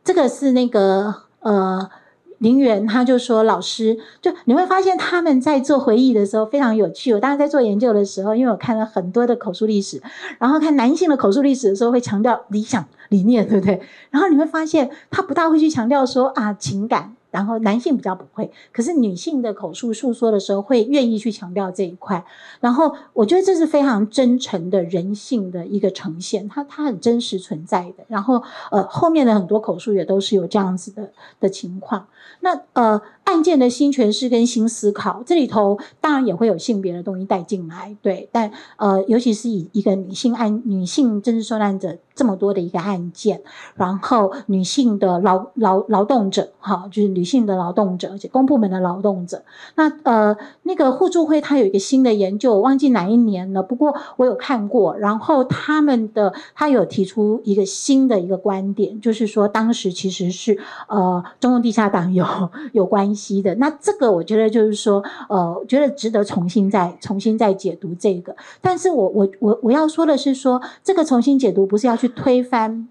[0.04, 1.14] 这个是那个。
[1.40, 1.90] 呃，
[2.38, 7.12] 林园他就说，老师就你会发现他们在做回忆的时候非常有趣。
[7.12, 10.00] 我当时在做研究的时候，因为我看了很多的口述历史，
[10.38, 13.80] 然后看男性的口述历史的时候，会强调理想理念，对不对？
[14.10, 17.14] 然后你会发现他不大会去强调说啊情感。
[17.30, 22.24] 然后男性比较不会，可是女性的口述诉说的时候会愿意去强调这一块。
[22.60, 28.04] 然后我觉得这是非常真诚的人性的一个呈现，它它很真实存在的。
[28.08, 32.06] 然后呃后面的很多口述也都是有这样子的的情况。
[32.40, 33.00] 那呃。
[33.24, 43.40] 案件的新诠释跟新思考，这里头当然也会有性别的东西带进来，对，但呃，尤其是以一个女性案、女性政治受难者这么多的一个案件，
[43.76, 49.44] 然后女性的劳劳劳动者，哈，就是女性的劳动者，而且公部门的劳动者，
[49.76, 60.58] 那呃，那个互助会它有一个新的研究，我忘记哪一年了，不过我有看过，然后他们的他有提出一个新的一个观点，就是说当时其实是
[60.88, 63.42] 呃，中共地下党员有有关系。
[63.42, 68.36] 的那这个，我觉得就是说，呃，觉得值得重新再重新再解读这个。
[68.60, 72.88] 但是我我我我要说的是说，这个重新解读不是要去推翻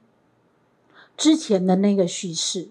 [1.15, 2.69] 之前的那个叙事，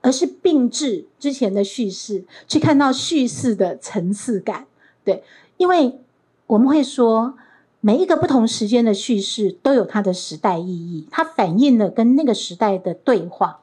[0.00, 4.66] 而是并置之前的叙事，去看到叙事的层次感。
[5.04, 5.22] 对，
[5.56, 5.98] 因为
[6.46, 7.34] 我们会说，
[7.80, 13.60] 每一个不同时间的叙事都有它的时代意义，它反映了跟那个时代的对话。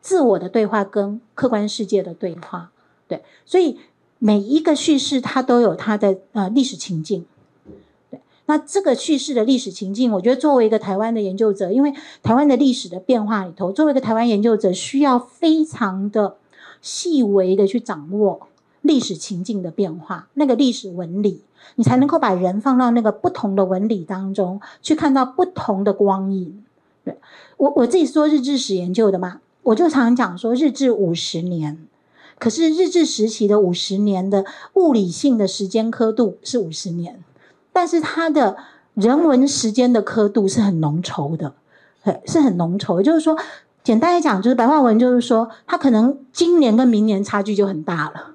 [0.00, 2.70] 自我的对话跟客观世界的对话，
[3.06, 3.78] 对，所以
[4.18, 7.26] 每一个叙事它都有它的呃历史情境，
[8.10, 11.92] 对，那这个叙事的历史情境，我觉得作为一个台湾的研究者，因为
[12.22, 16.36] 台湾的历史的变化里头，作为一个台湾研究者，需要非常的
[16.80, 18.48] 细微的去掌握
[18.80, 21.42] 历史情境的变化，那个历史纹理，
[21.74, 26.64] 你才能够把人放到那个不同的纹理当中，去看到不同的光影。
[27.04, 27.18] 对，
[27.58, 29.40] 我我自己是做日治史研究的嘛。
[29.62, 31.86] 我就常讲说，日治五十年，
[32.38, 34.44] 可是日治时期的五十年的
[34.74, 37.22] 物理性的时间刻度是五十年，
[37.72, 38.56] 但是它的
[38.94, 41.54] 人文时间的刻度是很浓稠的，
[42.02, 42.98] 对，是很浓稠。
[42.98, 43.36] 也就是说，
[43.84, 48.34] 简单来讲，就是白话文，就是说，它可能今年跟明年差距就很大了。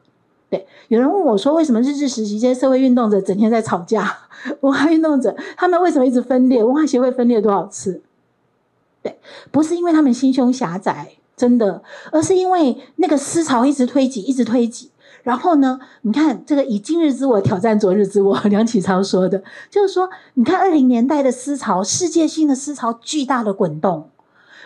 [0.49, 4.15] 对，有人问我说，为什么日治时期这些社会运动者整天在吵架？
[4.61, 6.63] 文化运动者他们为什么一直分裂？
[6.63, 8.01] 文化协会分裂多少次？
[9.05, 9.19] 对，
[9.51, 14.89] 不是因为他们心胸狭窄，真的，而是因为那个思潮一直推挤，一直推挤。
[15.21, 24.09] 然后呢，你看这个以今日之我挑战昨日之我， 梁启超说的，就是说，你看二零年代的思潮，世界性的思潮巨大的滚动。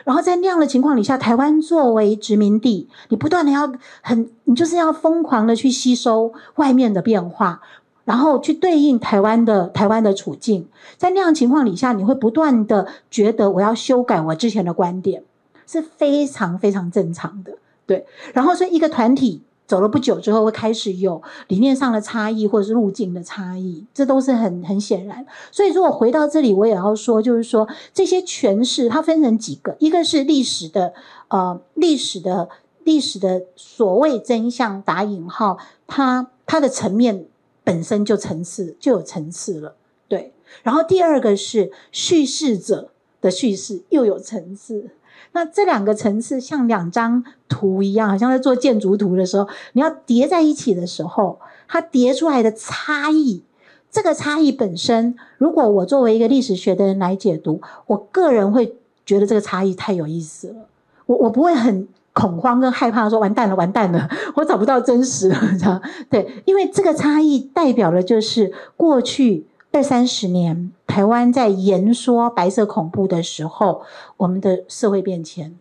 [0.06, 3.70] 然后在那样的情况底下，台湾作为殖民地，你不断的要
[4.02, 7.62] 很，你就是要疯狂的去吸收外面的变化，
[8.10, 10.68] 然后去对应台湾的台湾的处境。
[10.98, 15.22] 在那样情况底下，你会不断的觉得我要修改我之前的观点，
[15.68, 17.54] 是非常非常正常的。
[17.86, 19.44] 对，然后所以一个团体。
[19.70, 25.24] 走了不久之后，会开始有理念上的差异，或者是路径的差异，这都是很很显然。
[25.52, 30.92] 所以，如果回到这里，我也要说，就是说这些诠释它分成几个，一个是历史的，
[31.28, 32.50] 呃，历史的
[32.84, 37.28] 历史的所谓真相打引号，它它的层面
[37.70, 39.76] 本身就层次就有层次了，
[40.08, 40.34] 对。
[40.64, 42.90] 然后第二个是叙事者
[43.22, 44.90] 的叙事又有层次。
[45.34, 53.44] 那这两个层次像两张图一样，好像在做建筑图的时候，你要叠在一起的时候，它叠出来的差异，
[53.92, 60.66] 这个差异本身，如果我作为一个历史学的人来解读，我个人会觉得这个差异太有意思了。
[61.06, 61.88] 我我不会很
[62.20, 69.46] 恐慌跟害怕说完蛋了，完蛋了， 我找不到真实了， 这样对，因为这个差异代表的就是过去。
[69.72, 73.84] 二三十年，台湾在言说白色恐怖的时候，
[74.18, 75.56] 我们的社会变迁，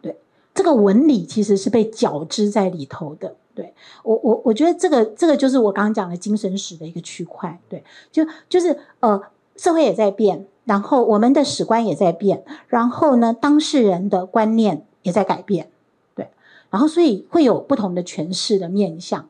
[0.00, 0.16] 对
[0.54, 3.36] 这个纹理其实是被绞织在里头的。
[3.54, 3.74] 对
[4.04, 7.60] 我，我我觉得这个这个就是我刚刚讲的精神史的一个区块。
[7.68, 9.20] 对，就就是呃，
[9.56, 15.70] 社会也在变，然后我们的史观也在变，然后呢，当事人的观念也在改变。
[16.16, 16.28] 对，
[16.70, 19.28] 然后所以会有不同的诠释的面向，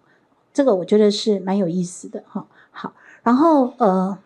[0.54, 2.46] 这个我觉得是蛮有意思的哈。
[2.70, 2.94] 好。
[3.22, 4.18] 然后呃，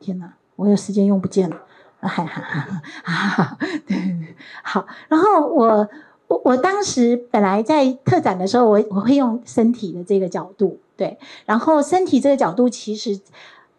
[0.00, 1.56] 天哪，我有时间用不见了，
[2.00, 4.86] 哈哈哈哈哈，对，好。
[5.08, 5.86] 然后我
[6.28, 11.18] 我我当时本来在特展的时候，我我会用身体的这个角度，对。
[11.44, 13.20] 然后身体这个角度其实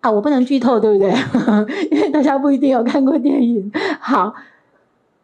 [0.02, 1.12] 啊，我不能剧透，对不对？
[1.90, 3.72] 因为大家不一定有看过电影。
[4.00, 4.36] 好。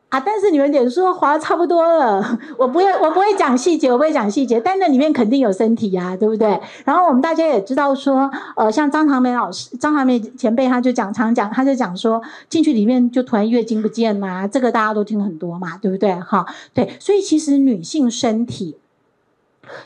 [0.10, 0.20] 啊！
[0.20, 4.60] 但是你们脸书滑差不多了， 我不会，我不会讲细节，我不会讲细节。
[4.60, 6.60] 但那里面肯定有身体呀、啊，对不对？
[6.84, 16.16] 然后我们大家也知道说，呃，像张长梅老师、张长梅前辈，他就讲常讲，他就讲说，进去里面就突然月经不见嘛，这个大家都听很多嘛，对不对？
[16.16, 18.76] 哈，对，所以其实女性身体。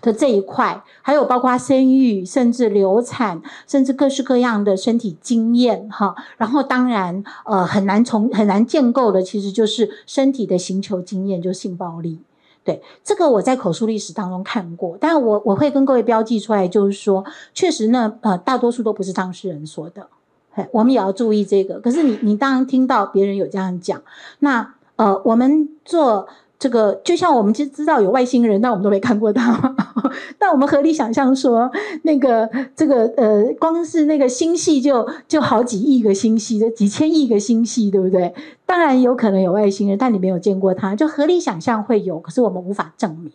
[0.02, 6.16] 的这一块，还有包括生育，甚至流产，甚至各式各样的身体经验，哈。
[6.38, 12.20] 然后当然，呃，很难从很难建构的，其实就是身体的寻求经验，就是性暴力。
[12.64, 20.08] 对，这个我在口述历史当中看过，但我我会跟各位标记出来，就是说，确实呢，呃，大多数都不是当事人说的，
[20.52, 21.80] 嘿，我们也要注意这个。
[21.80, 24.02] 可是你你当然听到别人有这样讲，
[24.40, 26.28] 那呃，我们做。
[26.64, 29.76] 这个就像我们其实知道有外星人，但我们都没看过他。
[30.40, 31.70] 但我们合理想象说，
[32.04, 38.34] 那个这个呃，光是那个星系就就好几亿个星系，几千亿个星系，对不对？
[38.66, 43.30] 当然有可能有外星人，但你没有见过他，就合理想象会有，可是我们无法证明。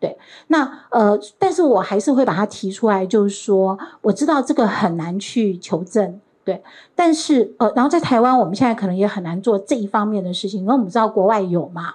[0.00, 0.18] 对，
[0.48, 6.60] 那呃，但是我还是会把它提出来，就是说，我知道这个很难去求证，对，
[6.96, 11.94] 但是呃，然后在台湾，我们现在可能也很难做这一方面的事情，因为我们知道国外有嘛。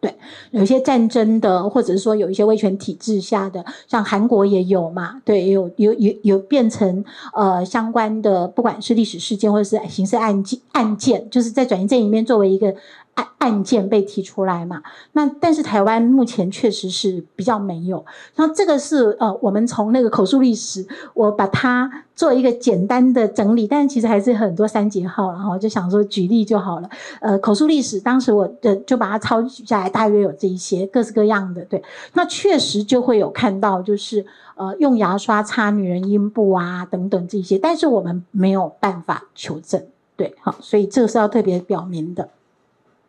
[0.00, 0.14] 对，
[0.50, 5.20] 有一些战争的，或者是说有一些威权体制下的，像韩国也有嘛。
[5.24, 12.74] 对，也有有有有变成呃相关的，不管是历史事件或者是刑事案件案件，就是在转型阵营里面作为一个。
[13.16, 14.82] 案案件被提出来嘛？
[15.12, 18.04] 那但是台湾目前确实是比较没有。
[18.34, 26.90] 然后这个是呃，我们从那个口述历史，我把它做一个简单的整理，但是其实还是很多三节号，然后就想说举例就好了。
[27.20, 31.64] 呃，口述历史当时我的就把它抄取下来，大约有这一些各式各样的。
[31.66, 31.82] 对，
[32.14, 39.82] 那确实就会有看到，就是呃，用牙刷擦女人阴部啊等等这些，但是我们没有办法求证。
[40.16, 42.28] 对，好，所以这个是要特别表明的。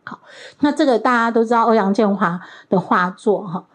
[0.07, 0.19] 好，
[0.61, 2.39] 那这个大家都知道欧阳建华
[2.69, 3.65] 的画作哈。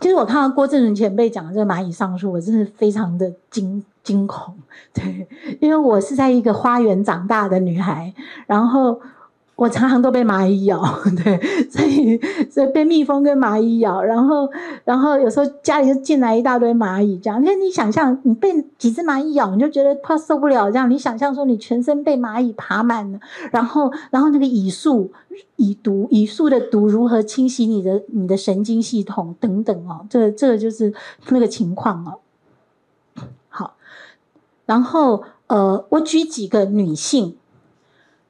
[0.00, 4.58] 其实我看到郭正淳前辈讲的这个蚂蚁上树，我真的非常的惊惊恐，
[4.92, 5.28] 对，
[5.60, 8.12] 因为我是在一个花园长大的女孩，
[8.46, 9.00] 然后。
[9.56, 10.82] 我常常都被蚂蚁咬，
[11.24, 11.40] 对，
[11.70, 14.46] 所以所以被蜜蜂跟蚂蚁咬，然后
[14.84, 17.42] 然后有时候家里就进来一大堆蚂蚁，这样。
[17.42, 20.90] 那你想象你被几只蚂蚁咬，你就觉得快受不了，这样。
[20.90, 23.18] 你想象说你全身被蚂蚁爬满了，
[23.50, 25.10] 然后然后那个蚁素、
[25.56, 30.92] 蚁毒、蚁素的毒如何侵袭你的你的神经系统等等哦，这这就是
[31.30, 32.18] 那个情况哦。
[33.48, 33.76] 好，
[34.66, 37.38] 然后呃，我举几个女性。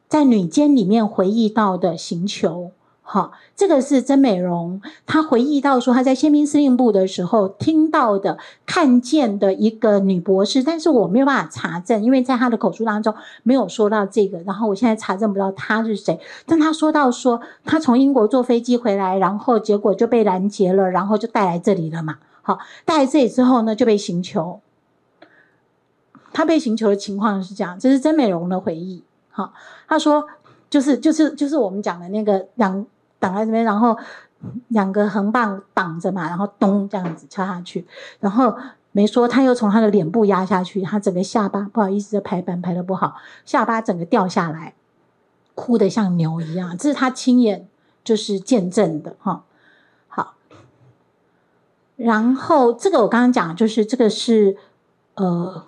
[0.08, 2.70] 在女监里面回忆到的刑求，
[3.02, 16.18] 好，这个是曾美容，她回忆到说她在宪兵司令部的时候听到的、看见的一个女博士，但是我没有办法查证，因为在她的口述当中没有说到这个，然后我现在查证不到她是谁。
[16.46, 22.18] 但她说到说她从英国坐飞机回来，然后结果就被拦截了，然后就带来这里了嘛。
[22.42, 24.60] 好，带来这里之后呢，就被刑求。
[26.32, 29.02] 她被刑求的情况是这样，这是曾美容的回忆。
[29.36, 29.52] 好，
[29.86, 30.26] 他说
[30.70, 32.86] 就是就是就是我们讲的那个两。
[33.18, 33.96] 挡在这边，然后
[34.68, 37.84] 两个横棒挡着嘛，然后咚这样子敲下去，
[38.20, 38.54] 然后
[38.92, 43.16] 没说，他又从他的脸部压下去，他整个下巴不好意思，这排版排得不好，
[43.46, 44.74] 下巴整个掉下来，
[45.54, 47.66] 哭得像牛一样，这是他亲眼
[48.04, 49.42] 就是见证的哈。
[50.08, 50.34] 好，
[51.96, 54.58] 然后这个我刚刚讲就是这个是
[55.14, 55.64] 呃，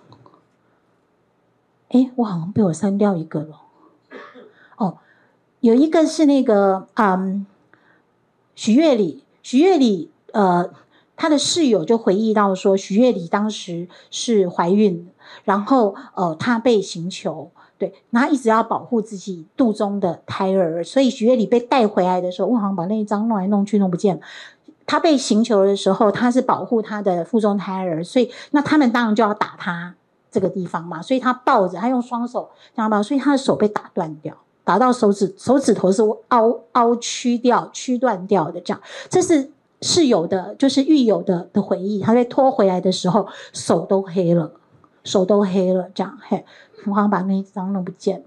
[1.89, 3.61] 哎，我好像被我删掉一个了。
[4.76, 4.99] 哦
[5.61, 7.45] 有一个是那个，嗯，
[8.55, 10.70] 许月里，许月里，呃，
[11.16, 15.09] 他的室友就回忆到说，许月里当时是怀孕，
[15.43, 24.22] 然后，呃，他被刑求，对，然后一直要保护自己肚中的胎儿，所以许月里被带回来的时候，我好像把那一张弄来弄去弄不见了。
[24.86, 29.97] 他被刑求的时候，他是保护他的腹中胎儿，所以那他们当然就要打他
[30.31, 34.35] 这个地方嘛，所以他抱着，他用双手这样抱，所以他的手被打断掉。
[34.64, 39.51] 打到手指，手指头是凹凹曲掉、曲断掉的，这样，这是
[39.81, 42.03] 室友的，就是狱友的的回忆。
[42.03, 44.53] 他被拖回来的时候，手都黑了，
[45.05, 46.45] 手都黑了，这样，嘿，
[46.85, 48.22] 我好像把那一张弄不见。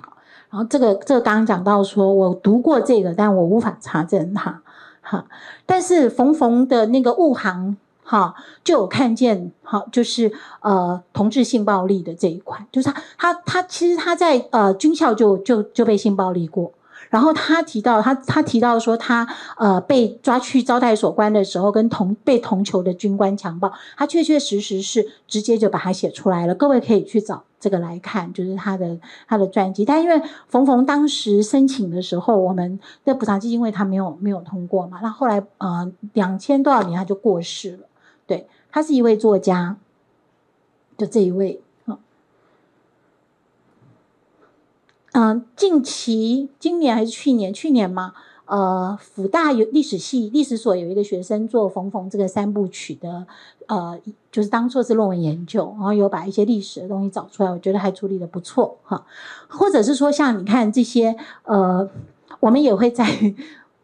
[0.00, 0.12] 好，
[0.50, 4.62] 然后这个这个刚刚讲到说，我读过这个，但我无法查证它，
[5.00, 5.26] 哈。
[5.66, 7.76] 但是冯冯的那个误航。
[8.10, 8.34] 好，
[8.64, 10.32] 就有看见，好，就是
[10.62, 16.72] 呃，同志性暴力的这一块，就是他，他，他其实他在呃军校就就就被性暴力过，
[17.08, 19.24] 然后他提到他他提到说他
[19.56, 28.98] 呃被抓去招待所关的时候，跟同被同囚的军官强暴，他确确实实是直接就把它写出来了，各位可以去找这个来看，就是他的
[29.28, 29.84] 他的传记。
[29.84, 37.86] 但因为冯冯当时申请的时候，我们的补偿基金会他没有没有通过嘛，那后来呃两千多少年他就过世了。
[38.30, 39.76] 对，他是一位作家，
[40.96, 41.60] 就这一位，
[45.10, 47.52] 嗯，近期今年还是去年？
[47.52, 48.14] 去年吗？
[48.44, 53.26] 呃，辅大有历史系历史所有一个学生做冯冯这个三部曲的，
[53.66, 54.00] 呃，
[54.30, 59.04] 就是当做是论文研究，然后有把一些历史的东西找出来，我觉得还处理的不错哈。
[59.48, 61.90] 或者是说，像你看这些，呃，
[62.38, 63.34] 我们也会在。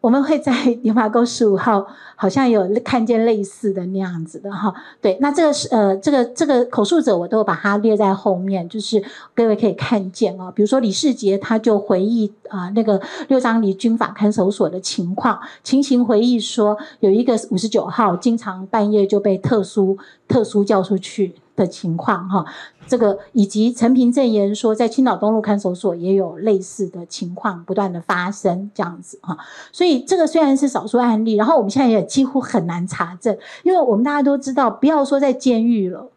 [0.06, 0.52] 我们会在
[0.84, 1.84] 联华沟十五号，
[2.14, 4.72] 好像有看见类似的那样子的哈。
[5.00, 9.02] 对，那这个是呃，这个这个口述者，我都把它列在后面，就是
[9.34, 10.52] 各位可以看见哦。
[10.54, 19.98] 比如说李世杰，他就回忆啊、那个六张里军法看守所的情况，情形回忆说，有一个五十九号，经常半夜就被特殊
[20.28, 21.34] 特殊叫出去。
[21.56, 22.44] 的情况哈，
[22.86, 29.36] 这个以及陈平证言说，在青岛东路看守所也有类似的情况不断的发生这样子哈，
[29.72, 36.10] 所以这个虽然是少数案例，然后我们现在也几乎很难查证，因为我们大家都知道，不要说在监狱了，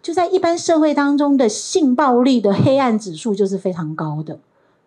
[0.00, 4.38] 就在一般社会当中的性暴力的黑暗指数就是非常高的，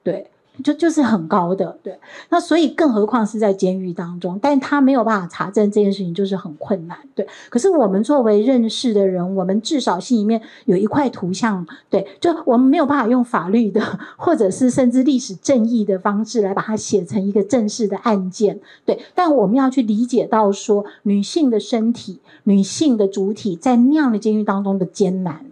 [0.02, 0.32] 对。
[0.64, 1.98] 就就是很高的，对，
[2.30, 7.28] 那所以更何况是在监狱当中，但他没有办法查证这件事情，就是很困难，对。
[7.50, 13.82] 可是我们作为认识的人，我们至少心里面有一块图像，对，就我们没有办法用法律的，
[14.16, 19.00] 或者是甚至历史正义的方式来把它写成一个正式的案件，对。
[19.16, 25.47] 但我们要去理解到说，女性的身体、女性的主体在那样的监狱当中的艰难。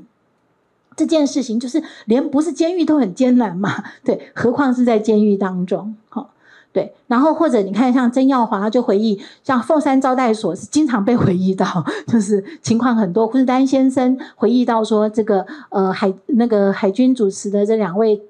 [0.96, 6.30] 这件事情就是连不是监狱都很艰难嘛， 对，何况是在监狱当中，好，
[6.72, 11.66] 对，然后或者你看像曾耀华就回忆，像凤山招待所是经常被回忆到，
[12.08, 13.28] 就是情况很多。
[13.28, 18.22] 胡志丹先生回忆到说，这个呃海那个海军主持的这两位。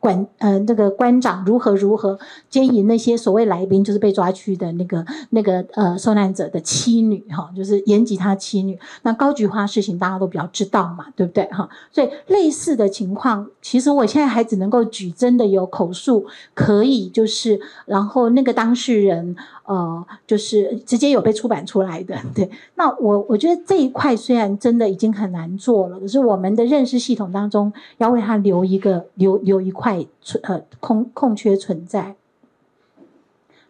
[0.00, 8.78] 管呃，那个官长如何如何奸淫那些所谓来宾，就是被抓去的那个那个呃受难者的妻女哈，就是延吉他妻女。
[9.02, 11.68] 那高菊花事情大家都比较知道嘛，对不对哈？
[11.92, 16.24] 所以类似的情况，其实我现在还只能够举真的有口述
[16.54, 19.36] 可以，就是然后那个当事人
[19.66, 22.16] 呃，就是直接有被出版出来的。
[22.34, 29.89] 对，那我我觉得这一块虽然真的已经很难做了，可是我们的认识系统当中要为他留一个留留一块。
[30.20, 32.16] 存呃空空缺存在，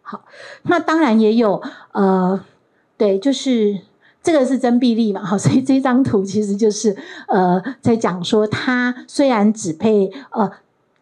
[0.03, 0.25] 好，
[0.63, 2.45] 那当然也有呃，
[2.97, 3.81] 对，就是
[4.23, 6.97] 这个是曾碧丽嘛，好，所以这张图其实就是
[7.29, 10.51] 呃在讲说，他虽然只被呃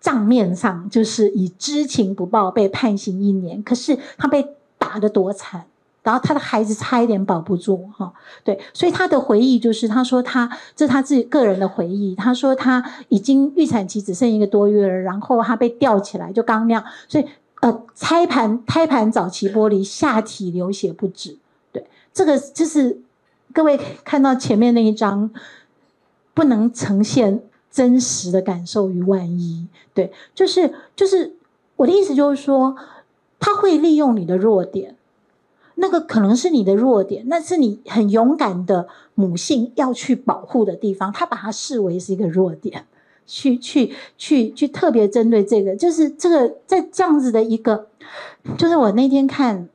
[0.01, 5.67] 账面上就是以知情不报被判刑一年，可是他被打得多惨，
[6.09, 8.13] 然后他的孩子差一点保不住哈。
[8.43, 17.27] 对，所以他的回忆就是，他说他这是他自己个人的回忆，他说他已经预产期只剩一个多月了，然后他被吊起来就刚那样，所以
[17.61, 21.37] 呃胎盘胎盘早期剥离，下体流血不止。
[21.73, 23.01] 对，这个就是
[23.53, 25.31] 各位看到前面那一张，
[26.33, 27.43] 不能呈现。
[27.71, 29.65] 真实的感受与万一，
[29.95, 31.37] 对，就是就是
[31.77, 32.75] 我的意思，就是说
[33.39, 34.97] 他会利用你的弱点，
[35.79, 42.85] 那个可能是你的弱点，那是你很勇敢的母性要去保护的地方，他把它视为是一个弱点，
[43.27, 47.87] 去去去去特别针对这个，就是这个在这样子的一个，
[48.57, 49.69] 就是我那天看。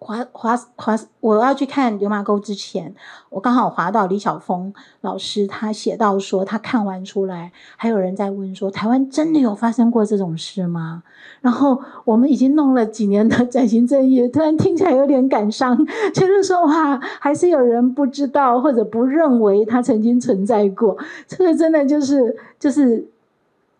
[0.00, 0.98] 滑滑滑！
[1.20, 2.94] 我要去看《流麻沟》之前，
[3.28, 4.72] 我刚好滑到李晓峰
[5.02, 11.02] 老师，他写到说，他看完出来，还有人在问说，台湾真的有发生过这种事吗？
[11.42, 15.76] 然后我们已经弄了几年的转型正义，突然听起来有点感伤，
[16.14, 20.96] 就是说哇，还是有人不知道或者不认为它曾经存在过。
[21.28, 23.06] 这个真的就是就是，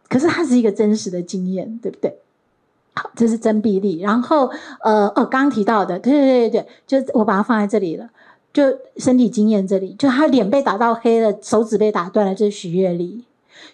[0.07, 2.20] 可是它是一个真实的经验，对不对？
[2.95, 4.01] 好，这是曾碧丽。
[4.01, 4.51] 然后，
[4.83, 8.09] 呃，哦，刚提到的，对对对对，就我把它放在这里了。
[8.53, 8.65] 就
[8.97, 12.35] 身体经验这里，就他脸被打到黑了，手指被打断了。
[12.35, 13.25] 这是许月里。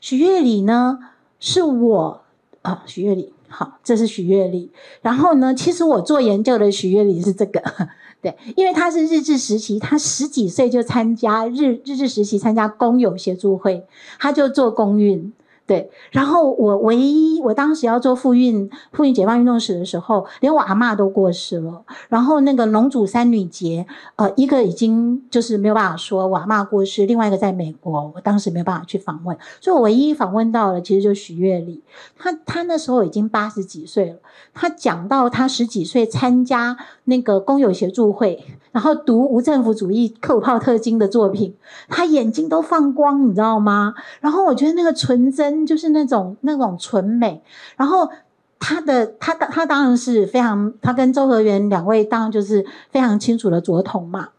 [0.02, 0.98] 许月里呢，
[1.40, 2.20] 是我
[2.60, 3.32] 啊，许月里。
[3.48, 4.70] 好，这是许月里。
[5.00, 7.62] 然后呢，其实我做研究的许月里是这个，
[8.20, 13.86] 对，因为他是日治时期，他十几岁就参加日日治时期参加工友协助会，
[14.18, 15.32] 他就做公运。
[15.66, 21.82] 对，然后我唯一我当时要做妇运妇运解放运动史的时候，连我阿嬷都过世了。
[22.08, 23.84] 然后那个龙祖三女杰，
[24.14, 31.82] 呃，一个已经就是没有办法说我阿嬷过世，另外一个在美国，我当时没有办法去访问，所以我唯一访问到的其实就许月里。
[32.16, 34.18] 他他那时候已经八十几岁了，
[34.54, 36.76] 他讲到他十几岁参加
[37.06, 41.56] 那个工友协助会，然后读无政府主义克鲁泡特金的作品，
[41.88, 43.94] 他眼睛都放光，你知道吗？
[44.20, 45.55] 然后我觉得那个纯真。
[45.64, 47.40] 就是那种那种纯美，
[47.76, 48.10] 然后
[48.58, 54.30] 他的他他当然是非常，他跟周和源两位当然就是非常清楚的左统嘛。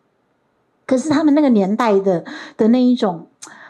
[0.85, 2.23] 可是他们那个年代的
[2.55, 3.27] 的那一种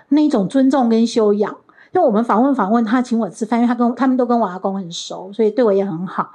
[0.10, 1.56] 那一种尊重跟修养，
[1.94, 6.32] 就我们访问访问他请我吃饭，因为他跟他们都跟我阿公很熟，所以对我也很好。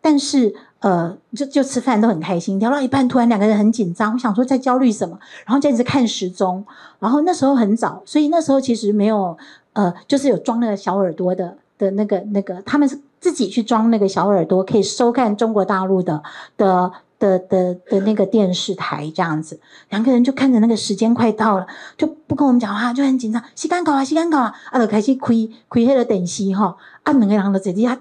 [0.00, 6.64] 但是呃，就就吃饭都很开心，聊到一半突然两个人很紧张，我想说在焦虑什么，然后就一直看时钟，
[6.98, 9.36] 然后那时候很早，所以那时候其实没有。
[9.76, 16.22] 呃，就是有装那个小耳朵的的那个那个，他们是自己去装那个小耳朵，可以收看中国大陆的
[16.56, 19.60] 的的的的，那个电视台这样子。
[19.90, 21.66] 两个人就看着那个时间快到了，
[21.98, 23.42] 就不跟我们讲话，就很紧张。
[23.54, 25.26] 时间到啊，时间到啊，啊，就开始开
[25.68, 27.98] 开黑了电视哈，啊，两个人都在底下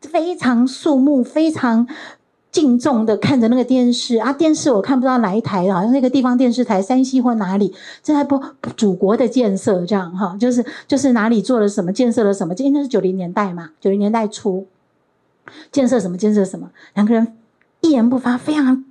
[0.00, 1.88] 非常肃穆，非常。
[2.56, 8.42] 敬重的看着那个电视啊，电视我看不到哪一台，好像那个地方电视台，山西或哪里正在播
[8.78, 14.66] 祖国的建设，这样哈，就是就是哪里做了什么，建设了什么，因为那是九零年代嘛，九零年代初，
[15.70, 17.36] 建设什么，建设什么，两个人
[17.82, 18.86] 一言不发，非常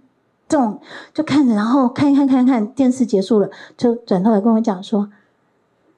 [0.48, 0.80] 重，
[1.16, 5.10] 就看着，然后看一看，看看，电视结束了，就转头来跟我讲说，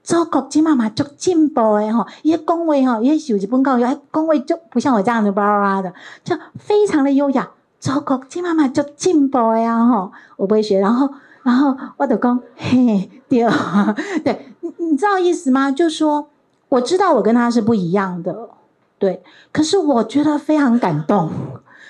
[0.05, 7.49] 中国今妈妈就进步哎哈，一些恭维哈，一些有几本告，哎恭维就不像我这样的巴拉巴拉的，就非常的优雅。
[7.79, 11.09] 祖国今妈妈就进步呀吼，我不会学，然后
[11.43, 13.45] 然后我就讲嘿对，
[14.23, 15.71] 对， 你你知道意思吗？
[15.71, 16.27] 就说
[16.69, 18.49] 我知道我跟他是不一样的，
[18.97, 21.31] 对，可是我觉得非常感动。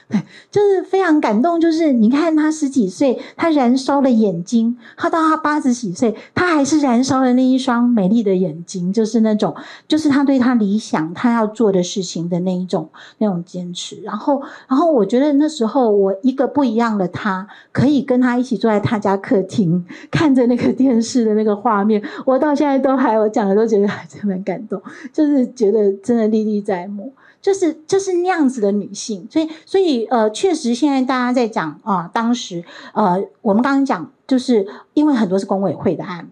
[0.09, 1.59] 对，就是非常感动。
[1.59, 8.93] 就是你看他十几岁，他燃烧的眼睛；他到他八十几岁，他还是燃烧的那一双美丽的眼睛。
[8.93, 9.53] 就是那种，
[9.85, 14.01] 就是他对他理想、他要做的事情的那一种那种坚持。
[14.01, 24.81] 然后，然后我觉得那时候我一个不一样的他，可以跟他一起坐在他家客厅，看着那个电视的那个画面，我到现在都还，我讲的都觉得还真蛮感动，
[25.11, 27.11] 就是觉得真的历历在目。
[27.41, 36.30] 就是就是那样子的女性，所以所以呃，确实现在大家在讲啊，当时呃，我们刚刚讲，就是因为很多是工委会的案，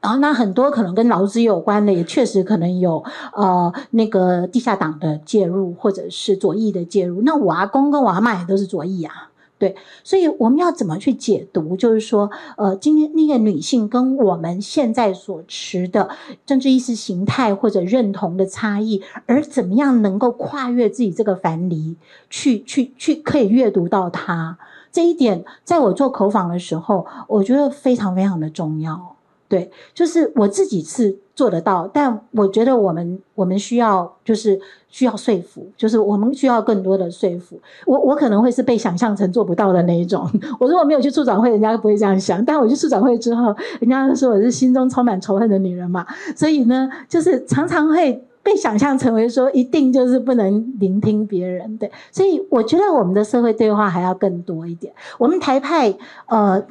[0.00, 3.02] 然后那很多可能跟劳资有关的，也确实可能有
[3.34, 7.22] 呃那个地下党的介入，或者是左翼的介入。
[7.22, 9.29] 那我阿公跟我阿嬷也都是左翼啊。
[9.60, 11.76] 对，所以我们要怎么去解读？
[11.76, 16.08] 就是说，呃，今天那个女性跟我们现在所持的
[16.46, 21.96] 政治意识形态或者认同的差异，而怎么样能够跨越自己这个樊篱，
[22.30, 24.56] 去去去可以阅读到它
[24.90, 29.14] 这一点，在我做口访的时候，我觉得非常非常的重要。
[29.46, 31.18] 对，就是我自己是。
[31.40, 34.60] 做得到，但我觉得我们我们需要就是
[34.90, 37.58] 需要说服，就是我们需要更多的说服。
[37.86, 40.30] 我我可能会是被想象成做不到的那一种。
[40.60, 42.44] 我如果没有去促转会，人家不会这样想。
[42.44, 46.06] 但我去促转会之后，人家说我是心中充满仇恨的女人嘛，
[46.36, 51.74] 所以呢，就是常常会被想象成为说一定就是不能聆听别人。
[51.78, 54.92] 对，所以我觉得我们的社会对话还要更多一点。
[55.16, 55.94] 我们台派
[56.26, 56.62] 呃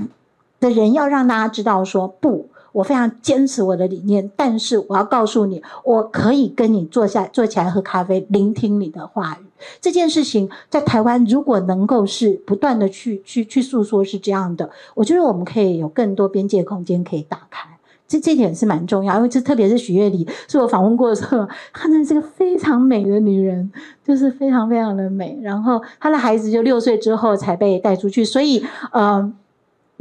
[0.60, 2.46] 的人要让大家知道说不。
[2.72, 9.46] 我非常坚持我的理念，但是我要告诉你，我可以跟你坐下坐起来喝咖啡，聆听你的话语。
[9.82, 17.68] 这件事情在台湾如果能够是不断的去去去诉说是这样的，我觉得我们可以有更多边界空间可以打开。
[18.08, 23.72] 这这点是蛮重要，因为这特别是许月里，是我访问过的时候，她真的是个非常美的女人，
[24.04, 25.38] 就是非常非常的美。
[25.44, 29.34] 然后她的孩子就六岁之后才被带出去，所以呃。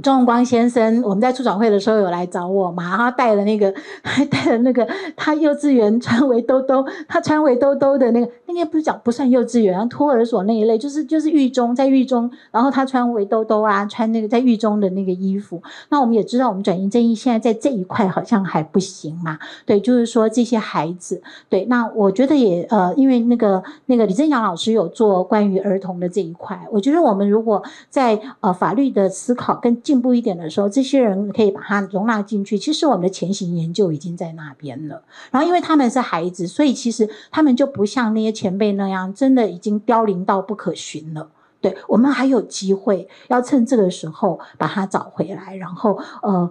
[0.01, 2.97] 钟荣光先生，我们在出转会的时候有来找我嘛？
[2.97, 15.61] 他带了那个，还 带了那个，他幼稚园穿围兜兜，他穿围兜兜的那个，那个不是讲不算幼稚园，托儿所那一类，就是就是狱中，在狱中，然后他穿围兜兜啊，穿那个在狱中的那个衣服。
[15.89, 19.37] 那我们也知道，我们转型正义现在在这一块好像还不行嘛？
[19.67, 27.61] 对，就是说这些孩子，对，那我觉得也呃，因为那个那个李正阳老师有做关于儿童的这一块，我觉得我们如果
[27.91, 32.59] 在呃法律的思考跟进步一点的时候，这些人可以把它容纳进去。
[32.59, 35.03] 其实我们的前行研究已经在那边了。
[35.31, 41.31] 然后，因为他们是孩子，所以其实他们就不像那些前辈那样，真的已经凋零到不可寻了。
[41.63, 46.51] 对，我们还有机会，要趁这个时候把他找回来，然后呃，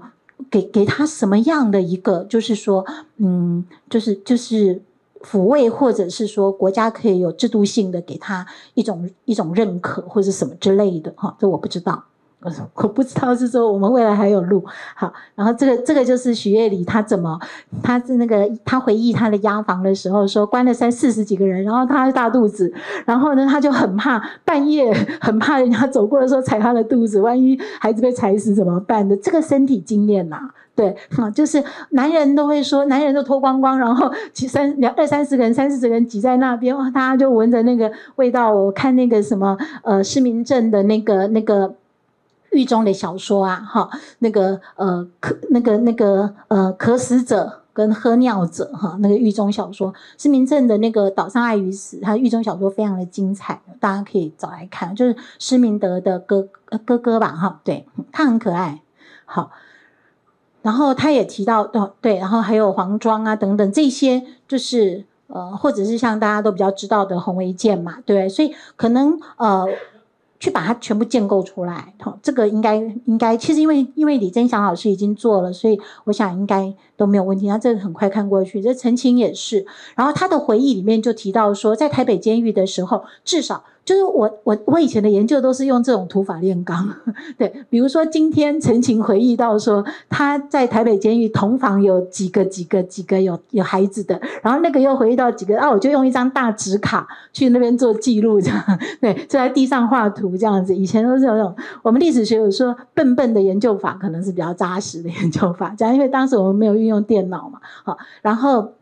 [0.49, 2.83] 给给他什么样的一个，就是说，
[3.17, 4.81] 嗯，就是就是
[5.21, 8.43] 抚慰，或者是说国家可以有制度性的给他
[8.73, 12.03] 一种一种认可，或者什么之类的哈，这我不知道。
[12.39, 12.51] 我
[12.83, 14.63] 我不知道是说我们未来还有路
[14.95, 17.39] 好，然后这个这个就是许月里他怎么，
[17.81, 22.71] 他是那个他回忆他的押房的时候说关了三四十几个人，然后他大肚子，
[23.05, 29.17] 然后呢他就很怕半夜很怕人家走过的时候踩他的肚子，万一孩子被踩死怎么办的？
[29.17, 30.37] 这个身体经验呐，
[30.75, 38.53] 对，哈，就是男人都会说，男人都脱光光，然后几三两二三十个人三四十个人挤在那边，哇，大家就闻着那个味道。
[38.53, 41.73] 我看那个什么呃施明正的那个那个。
[42.51, 56.47] 狱中的小说啊，哈，那个呃，渴那个那个呃，渴死者跟喝尿者哈，那个狱中小说，施明正的那个岛上爱与死，他狱中小说非常的精彩，大家可以找来看，就是施明德的哥
[56.85, 58.81] 哥哥吧，哈，对，他很可爱，
[59.25, 59.51] 好，
[60.61, 69.67] 然后他也提到哦，对，然后还有黄庄啊等等这些，就是呃，或者是像大家都比较知道的洪维健嘛，对，所以可能呃。
[70.39, 77.47] 去把它全部建构出来，好，这个应该应该，其实因为因为李增祥老师已经做了，所以我想应该都没有问题。
[77.47, 79.65] 那这个很快看过去，这陈情也是，
[79.95, 83.63] 然后他的回忆里面就提到说，在台北监狱的时候，至少。
[83.87, 86.93] 就是我我我以前的研究都是用这种土法炼钢，
[87.39, 98.61] 对，比如说今天陈情回忆到说他在台北监狱同房有几个几个几个有有孩子的，然后那个又回忆到几个，啊，我就用一张大纸卡去那边做记录，这样，
[98.99, 100.75] 对，就在地上画图这样子。
[100.75, 108.73] 以前都是有那种我们历史学有说笨笨的研究法，可能是比较扎实的研究法，这样，因为当时我们没有运用电脑嘛，好，然后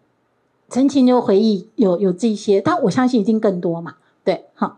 [0.67, 4.77] 陈情就回忆有有这些，但我相信一定更多嘛，对，好。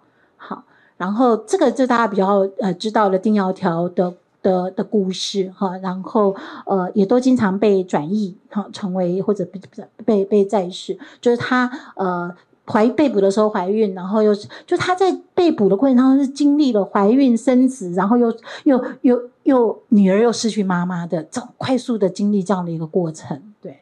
[0.97, 9.61] 然后这个是大家比较呃知道的丁窈窕的的的故事哈，然后呃也都经常被转译哈，成为或者被
[10.05, 12.33] 被被在世，就是他呃
[12.65, 18.29] 怀被捕的时候怀孕，然后又是就她在被捕的过程当中是经历了怀孕生子，然后又
[18.65, 23.79] 又又又女儿又失去妈妈的这种快速的经历这样的一个过程，对。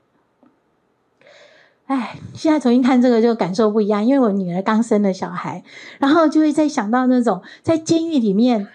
[1.88, 5.64] 哎，现在重新看这个就感受不一样，因为我女儿刚生了小孩，
[5.99, 8.68] 然后就会再想到那种在监狱里面，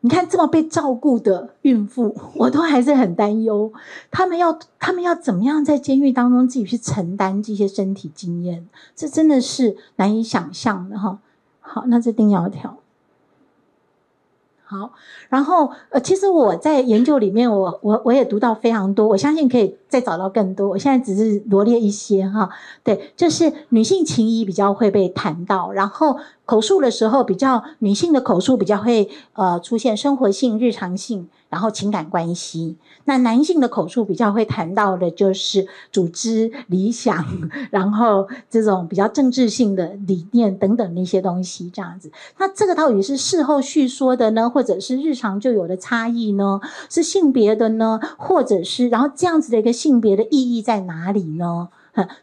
[0.00, 3.72] 你看这么被照顾的孕妇，我都还是很担忧，
[4.10, 11.20] 他们要他们要怎么样在监狱当中自己去承担这些身体经验，这真的是难以想象的哈。
[11.60, 12.81] 好，那这丁窈窕。
[14.72, 14.90] 好，
[15.28, 20.66] 然后呃，其实我在研究里面我，我我也读到非常多，我相信可以再找到更多。
[20.70, 22.48] 我现在只是罗列一些哈，
[22.82, 26.16] 对，就是女性情谊比较会被谈到，然后
[26.46, 32.78] 口述的时候比较女性的口述比较会呃出现生活性、日常性，然后情感关系。
[33.04, 37.26] 那男性的口述比较会谈到的就是组织理想，
[37.70, 42.10] 然后这种比较政治性的理念等等那些东西，这样子。
[42.38, 46.58] 那这个到底是事后叙说的呢，或者是日常就有的差异呢？
[46.88, 51.68] 是性别的呢，或者是然后这样子的一个性别的意义在哪里呢？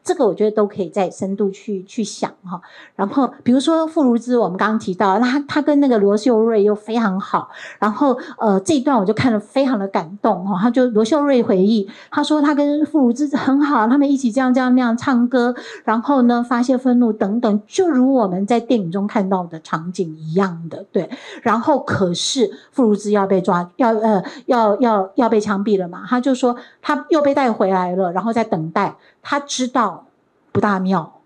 [0.04, 2.60] 这个我觉得都可以再深度去去想哈。
[2.96, 7.50] 然后比如说傅如芝，我们刚刚提到，那他他跟那个罗秀瑞又非常好。
[7.78, 10.58] 然后呃这一段我就看了非常的感动哈。
[10.60, 21.08] 他就罗秀瑞回忆，他说他跟傅如芝很好，他们一起这样这样那样唱歌，然后呢发泄愤怒等等，就如我们在电影中看到的场景一样的对。
[21.44, 28.96] 然后可是傅如芝要被抓，要呃要要要被枪毙了嘛，他就说他又被带回来了，然后在等待。
[29.22, 30.08] 他知道
[30.52, 31.22] 不大妙，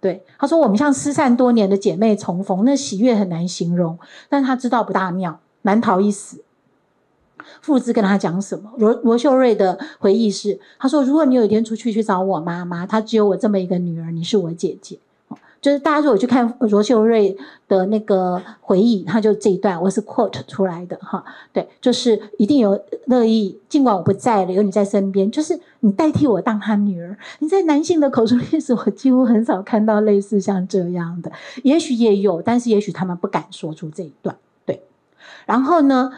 [0.00, 3.98] 对，他说我们像失散多年的姐妹重逢，那喜悦很难形容，
[4.28, 6.42] 但他知道不大妙，难逃一死。
[7.62, 8.70] 父子跟他讲什么？
[8.76, 14.98] 罗罗秀瑞的回忆是，他说如果你有一天出去去找我妈妈，她只有我这么一个女儿，你是我姐姐。
[15.60, 17.36] 就是大家如果去看罗秀瑞
[17.68, 21.22] 的那个回忆，他就这一段我是 quote 出来的哈，
[21.52, 27.14] 对，就是一定有乐意，尽管我不在了，有你在身边，就是你代替我当他女儿。
[27.40, 31.30] 你在男性的口述历史，我几乎很少看到类似像这样的，
[31.62, 34.34] 也许也有，但是也许他们不敢说出这一段。
[34.64, 34.82] 对，
[35.44, 36.10] 然后呢，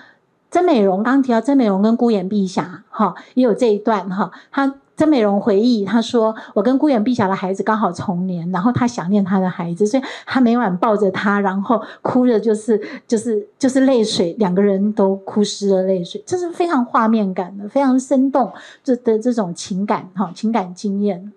[0.53, 4.77] 曾美容刚提到曾美容跟孤言碧霞哈，也有这一段哈，他。
[5.03, 18.53] 曾美容回忆，她说：“我跟孤眼碧霞的孩子刚好重年，然后她想念她的孩子，所以她每晚抱着他，然后哭着就是就是就是泪水，两个人都哭湿了泪水，这是非常画面感的，非常生动
[18.85, 21.33] 这的这种情感哈，情感经验。”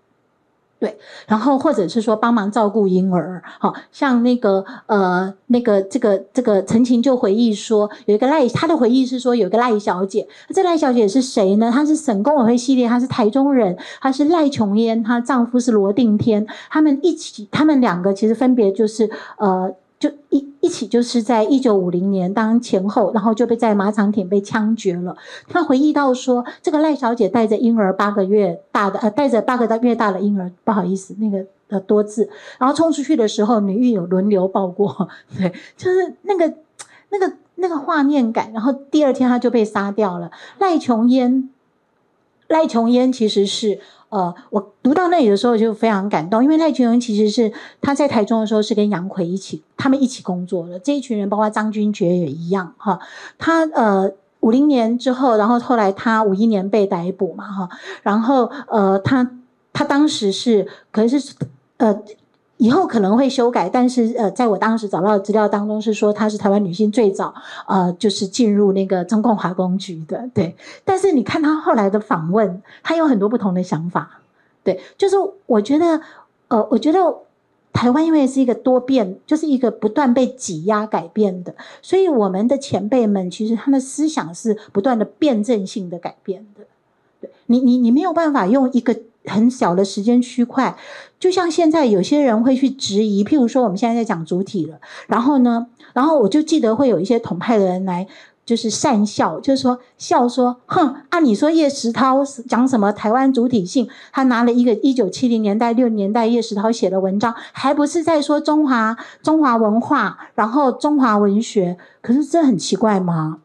[0.77, 0.97] 对，
[1.27, 11.72] 然后或者是说帮忙照顾婴儿，好像那个呃那个这个这个陈情就回忆说，有一个赖，她的回忆是说有一个赖小姐，这赖小姐是谁呢？
[11.72, 19.73] 她是省工委会系列，她是台中人，她是赖琼烟，她丈夫是罗定天，他们一起，他们两个其实分别就是呃。
[19.98, 25.16] 就一一起就是在一九五零年当前后，然后就被在马场町被枪决了。
[25.48, 35.08] 他回忆到说，这个赖小姐带着婴儿八个月大的，呃，带着八个月大的婴儿，不好意思，那个呃多字，然后冲出去的时候，女狱有轮流抱过，
[35.38, 36.54] 对，就是那个
[37.10, 38.52] 那个那个画面感。
[38.52, 40.32] 然后第二天他就被杀掉了。
[40.60, 41.50] 赖琼烟，
[42.48, 43.80] 赖琼烟其实是。
[44.16, 47.52] 呃，我读到那里的时候就非常感动，因为赖群荣其实是
[47.82, 52.98] 他在台中的时候是跟杨奎一起，他们一起工作的这一群人，包括张君觉也一样哈。
[53.38, 54.10] 他呃
[54.40, 57.70] 五零年之后，然后后来他五一年被逮捕嘛哈，
[58.04, 59.30] 然后呃他
[59.74, 61.34] 他当时是可能是
[61.78, 62.02] 呃。
[62.57, 67.34] 以后可能会修改，但是呃，在我当时找到的资料当中是说她是台湾女性最早
[67.68, 70.56] 呃，就是进入那个中共华工局的，对。
[70.86, 74.22] 但是你看她后来的访问，她有很多不同的想法，
[74.64, 74.80] 对。
[74.98, 75.99] 就是我觉得，
[76.48, 76.99] 呃，我觉得
[77.73, 86.64] 台湾因为是一个多变，就是一个不断被挤压改变的，所以我们的前辈们其实他的思想是不断的辩证性的改变的，
[87.19, 87.30] 对。
[87.48, 88.98] 你你你没有办法用一个。
[89.27, 90.76] 很小的时间区块，
[91.19, 98.07] 就像现在有些人会去质疑，譬如说我们现在在讲主体了，然后呢，然后我就记得会有一些统派的人来，
[98.45, 113.39] 就是讪笑，就是说笑说，哼，按、啊、你说叶石涛讲什么台湾主体性，他拿了一个一九七零年代六年代叶石涛写的文章，还不是在说中华中华文化，然后中华文学，可是这很奇怪吗？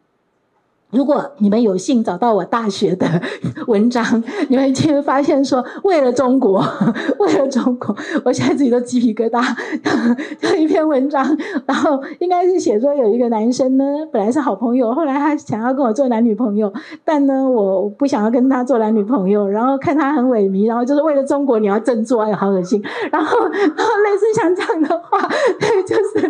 [0.91, 3.07] 如果你们有幸找到我大学的
[3.69, 4.05] 文章，
[4.49, 6.65] 你们就会发现说，为了中国，
[7.19, 7.95] 为了中国，
[8.25, 9.41] 我现在自己都鸡皮疙瘩。
[10.39, 11.25] 就一篇文章，
[11.67, 16.73] 然后应该是写说有一个男生呢，本来是好朋友，后来他想要跟我做男女朋友，
[17.05, 22.83] 但呢，我不想要跟他做男女朋友，然后看他很萎靡，然后就是为了中国你要振作，哎，好恶心。
[23.13, 25.19] 然后，然后类似像这样的话，
[25.87, 26.29] 就是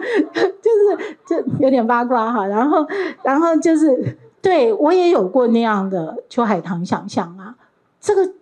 [0.61, 2.47] 就是就有点八卦哈。
[2.47, 2.87] 然后，
[3.23, 4.16] 然后就是。
[4.43, 7.57] 对，我也有过那样的秋海棠想象啊，
[8.01, 8.33] 这个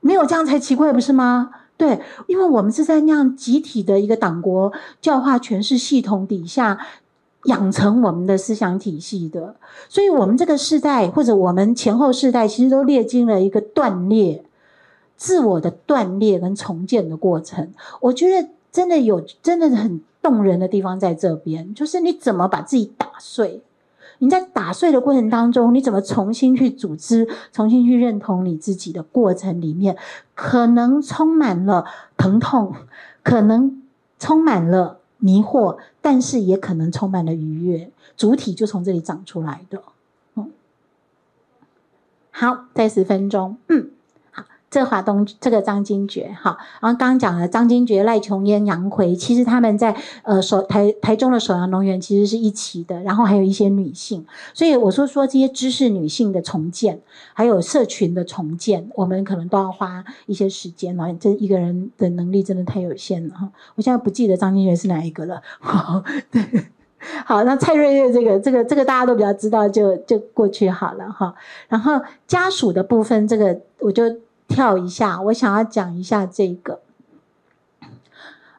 [0.00, 1.50] 没有这样才奇怪，不是吗？
[1.76, 6.78] 对，因为我们是在那样集体的一个党国教化诠释系统底下
[7.44, 9.54] 养成我们的思想体系的，
[9.88, 14.44] 所以我们这个世代或者我们前后世代其实都历经了一个断裂、
[15.16, 17.72] 自我的断裂跟重建的过程。
[18.00, 23.60] 我觉得真的有真的很动人的地方在这边，就是你怎么把自己打碎。
[24.18, 29.96] 你在打碎的过程当中，你怎么重新去组织、重新去认同你自己的过程里面，
[30.34, 31.84] 可能充满了
[32.16, 32.74] 疼痛，
[33.22, 33.82] 可能
[34.18, 37.90] 充满了迷惑，但是也可能充满了愉悦。
[38.16, 39.82] 主体就从这里长出来的。
[40.34, 40.50] 嗯，
[42.30, 43.56] 好，再十分钟。
[43.68, 43.90] 嗯。
[44.70, 57.00] 这华东这个张金觉哈，然后刚刚讲了张金觉、赖琼烟、杨奎，其实他们在呃首台台中的首阳农园其实是一起的，然后还有一些女性，所以我说说这些知识女性的重建，
[57.32, 66.42] 还有社群的重建，我们可能都要花一些时间啊，这一个人的能力真的太有限了哈，我现在不记得张金觉是哪一个了，好， 对，
[67.24, 71.34] 好，那蔡瑞月这个这个这个大家都比较知道，就就过去好了哈，
[71.68, 74.04] 然后家属的部分，这个我就。
[74.48, 76.80] 跳一下，我想要讲一下这个，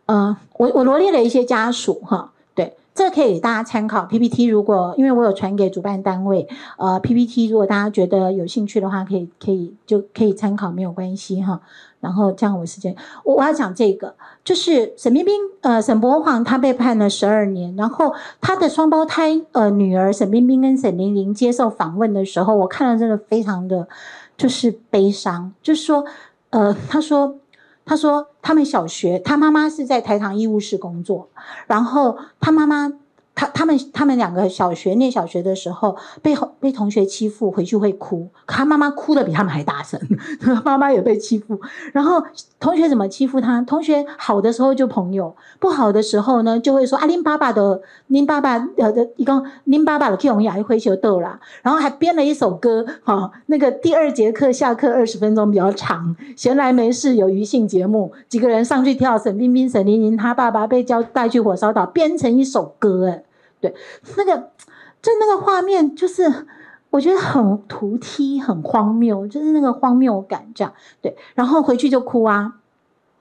[0.05, 4.45] 呃，我我罗列了一些家属哈，对，这可以给大家参考 PPT。
[4.45, 6.47] 如果因为我有传给主办单位，
[6.77, 11.59] 呃，PPT 如果大家觉得有兴趣的话，可以可以就可以参考，没有关系哈。
[11.99, 12.95] 然后这样我时间，
[13.25, 23.89] 我我要讲这个，就是沈冰冰，呃，沈博煌他被判了十二年，然后他的双胞胎呃女儿沈冰冰跟沈玲玲接受访问的时候，我看了真的非常的。
[24.39, 26.03] 就是悲伤，就是说，
[26.49, 27.37] 呃，他说，
[27.85, 31.29] 他说他们小学，他妈妈是在台糖医务室工作，
[31.67, 32.93] 然后他妈妈。
[33.35, 39.99] 他他们他们两个小学念小学的时候被被同学欺负，回去会哭，他妈妈哭得比他们还大声，
[40.65, 41.59] 妈妈也被欺负。
[41.93, 42.21] 然后
[42.59, 43.61] 同学怎么欺负他？
[43.61, 63.23] 同学好的时候就朋友，不好的时候呢就会说啊，林爸爸的林爸爸呃的一个林爸爸的 Q 红牙一挥就逗啦，然后还编了一首歌，哈、那个第二节课下课二十分钟比较长，闲来没事有余兴节目，几个人上去跳，沈冰冰、沈玲玲他爸爸被叫带去火烧岛，编成一首歌，诶
[63.61, 63.73] 对，
[64.17, 64.51] 那个，
[65.01, 66.47] 就那个画面，就是
[66.89, 70.73] 我觉得很突梯，很荒谬，就是那个荒谬感这样。
[71.01, 72.53] 对，然后回去就哭啊，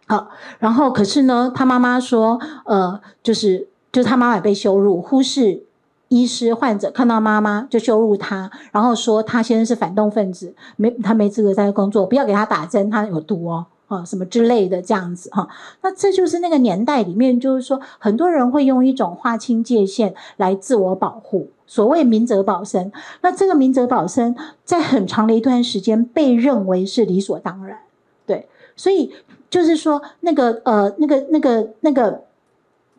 [0.07, 0.29] 好，
[0.59, 5.65] 然后可是呢，他妈妈说，呃，就是就是他妈妈被羞辱，忽视、
[6.09, 13.67] 医师、患者看到妈妈就羞辱他，然后说他先生是反动分子，没他没资格在工作，不要给他打针，他有毒哦。
[13.89, 15.49] 啊，什么之类的这样子哈，
[15.81, 22.93] 那这就是那个年代里面，就是说很多人会用一种划清界限来自我保护，所谓明哲保身。
[23.23, 27.79] 那这个明哲保身，在很长的一段时间被认为是理所当然，
[28.27, 28.47] 对，
[28.77, 29.11] 所以
[29.49, 32.25] 就是说那个呃那个那个那个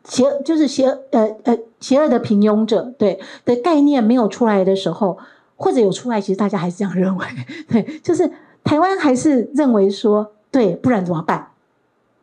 [0.06, 5.20] 邪就是邪呃呃邪恶的平庸者，对的概念没有出来的时候，
[5.56, 7.28] 或者有出来，其实大家还是这样认为，
[7.70, 8.32] 对，就是
[8.64, 10.32] 台湾还是认为说。
[10.52, 11.50] 对，不然怎么办？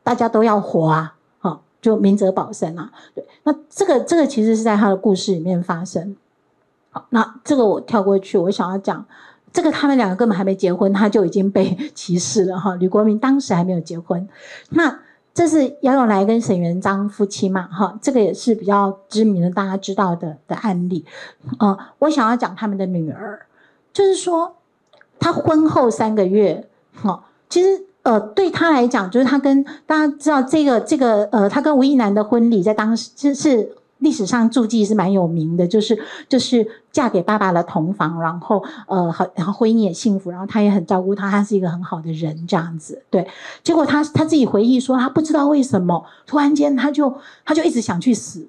[0.03, 2.93] 大家都要活啊，好，就明哲保身啊。
[3.13, 6.17] 对，那这个这个其实是在他的故事里面发生。
[6.91, 9.05] 好，那这个我跳过去，我想要讲，
[9.53, 12.77] 这个他们两个根本还没结婚，他就已经被歧视了哈。
[12.77, 14.29] 吕国明当时还没有结婚，
[14.71, 15.01] 那
[15.35, 17.67] 这是姚永来跟沈元璋夫妻嘛？
[17.67, 21.05] 哈，这个也是比较知名的，大家知道的的案例。
[21.59, 23.41] 呃，我想要讲他们的女儿，
[23.93, 24.55] 就是说
[25.19, 27.86] 他婚后三个月，哈，其实。
[28.07, 33.69] 呃，对他来讲，就是他跟大家知道这个这个呃，他跟吴亦男的婚礼在当时是
[33.99, 43.03] 历史上注记是蛮有名的，就是就是嫁给爸爸的同房，然后呃好，然后婚姻也幸福，然后他也很照顾他，他是一个很好的人这样子。
[43.11, 43.27] 对，
[43.65, 47.13] 结果他他自己回忆说，他不知道为什么突然间他就
[47.45, 48.47] 他就一直想去死，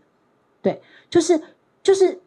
[0.62, 0.80] 对，
[1.10, 1.42] 就是
[1.82, 2.20] 就是。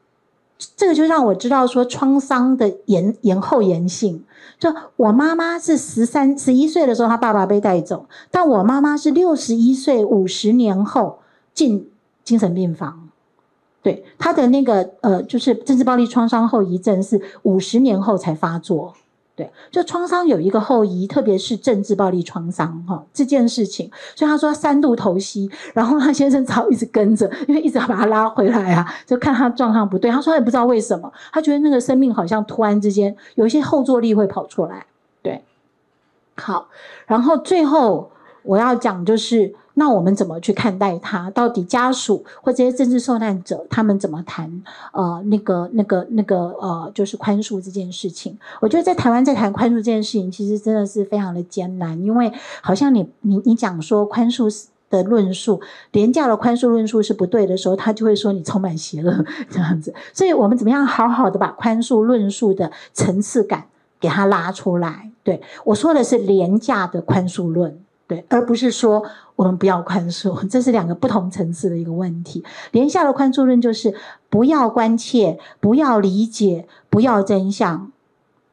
[0.76, 4.24] 这个就让我知道说创伤的延延后延性。
[4.58, 11.20] 就我妈妈是十三十一岁的时候，她爸爸被带走，但我妈妈是六十一岁五十年后
[11.54, 11.90] 进
[12.24, 13.08] 精神病房。
[13.82, 18.94] 对，她的那个呃，就是政治暴力创伤后遗症是五十年后才发作。
[19.40, 30.10] 对，就创伤有一个后遗，特别是政治暴力创伤哈这件事情，所以他说他三度头溪，然后他先生只好一直跟着，因为一直要把他拉回来啊，就看他状况不对。
[30.10, 34.84] 他说他也不知道为什么，他觉得那个生命好像突然之间有一些后坐力会跑出来。
[35.22, 35.42] 对，
[36.36, 36.68] 好，
[37.06, 38.10] 然后最后
[38.42, 39.54] 我要讲就是。
[39.80, 41.30] 那我们怎么去看待他？
[41.30, 44.62] 到底家属或这些政治受难者，他们怎么谈？
[44.92, 48.38] 呃，那个、那个、那个呃，就是宽恕这件事情。
[48.60, 52.30] 我觉得在台湾在谈宽恕这件事情，其实真的是非常的艰难，因为
[52.60, 54.54] 好像你你你讲说宽恕
[54.90, 55.62] 的论述，
[55.92, 59.94] 廉价的宽恕论述是不对的时候，他就会说你充满邪恶这样子。
[60.12, 63.64] 所以我们怎么样好好的把宽恕论述的层次感
[63.98, 65.10] 给它拉出来？
[65.24, 67.80] 对，我说的是廉价的宽恕论。
[68.10, 69.04] 对，而不是说
[69.36, 72.42] 我们不要宽恕，这是两个不同层次的一个问题。
[72.72, 73.94] 廉价的宽恕论就是
[74.28, 77.92] 不要关切、不要理解、不要真相，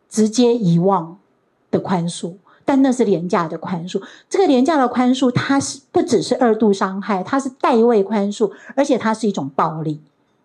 [0.08, 1.18] 直接遗忘
[1.72, 2.36] 的宽恕。
[2.66, 4.00] 但那是廉价的宽恕。
[4.30, 10.00] 这个廉价的宽恕，它是不只是二度伤害，它是代位宽恕，而且它是一种暴力。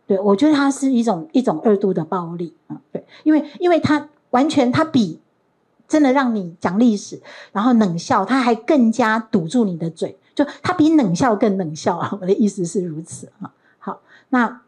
[0.07, 2.81] 对，我觉得它是一种一种二度的暴力啊。
[2.91, 5.21] 对，因为因为它完全它比。
[5.93, 7.21] 真的让你讲历史，
[7.53, 12.17] 然后冷笑，他还更加堵住你的嘴，就他比冷笑更冷笑啊！
[12.19, 13.53] 我的意思是如此啊。
[13.79, 14.01] 好，
[14.31, 14.63] 那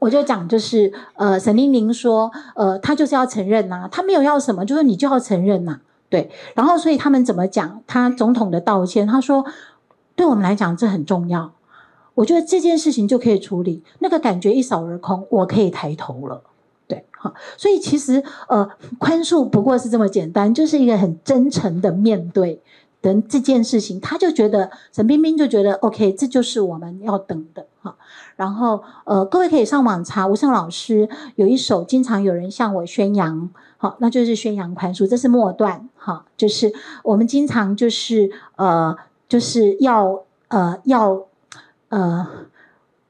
[0.00, 5.80] 我就讲，就是呃，沈玲玲说，呃，他就是要承认呐、啊，他没有要什么，就是你就要承认呐、啊，
[6.10, 6.28] 对。
[6.56, 7.80] 然后所以他们怎么讲？
[7.86, 9.46] 他总统的道歉，他说，
[10.16, 11.52] 对我们来讲这很重要。
[12.14, 16.42] 我觉得这件事情就可以处理，那个感觉一扫而空，我可以抬头了。
[17.24, 18.68] 对，好，所以其实呃，
[18.98, 22.60] 宽恕不过是这么简单，就是一个很真诚的面对
[23.00, 24.00] 的这件事情。
[24.00, 27.96] 他就觉得沈冰冰就觉得 OK，这就是我们要等的哈。
[28.36, 36.72] 然后呃，各位可以上网查吴胜老师有一首，经常有人向我宣扬，好，那就是宣扬宽恕，这是末段哈，就是
[37.02, 38.96] 我们经常就是呃，
[39.28, 41.26] 就是要呃要。
[41.90, 42.26] 呃，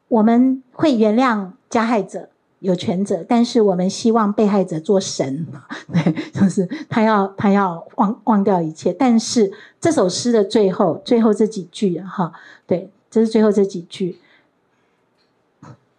[0.08, 2.28] 我们会原谅加害者
[2.64, 5.46] 有权责，但是我们希望被害者做神，
[5.92, 8.90] 对， 就是他要他要忘忘掉一切。
[8.92, 12.32] 但是这首诗的最后最后这几句哈，
[12.66, 14.18] 对，这是最后这几句。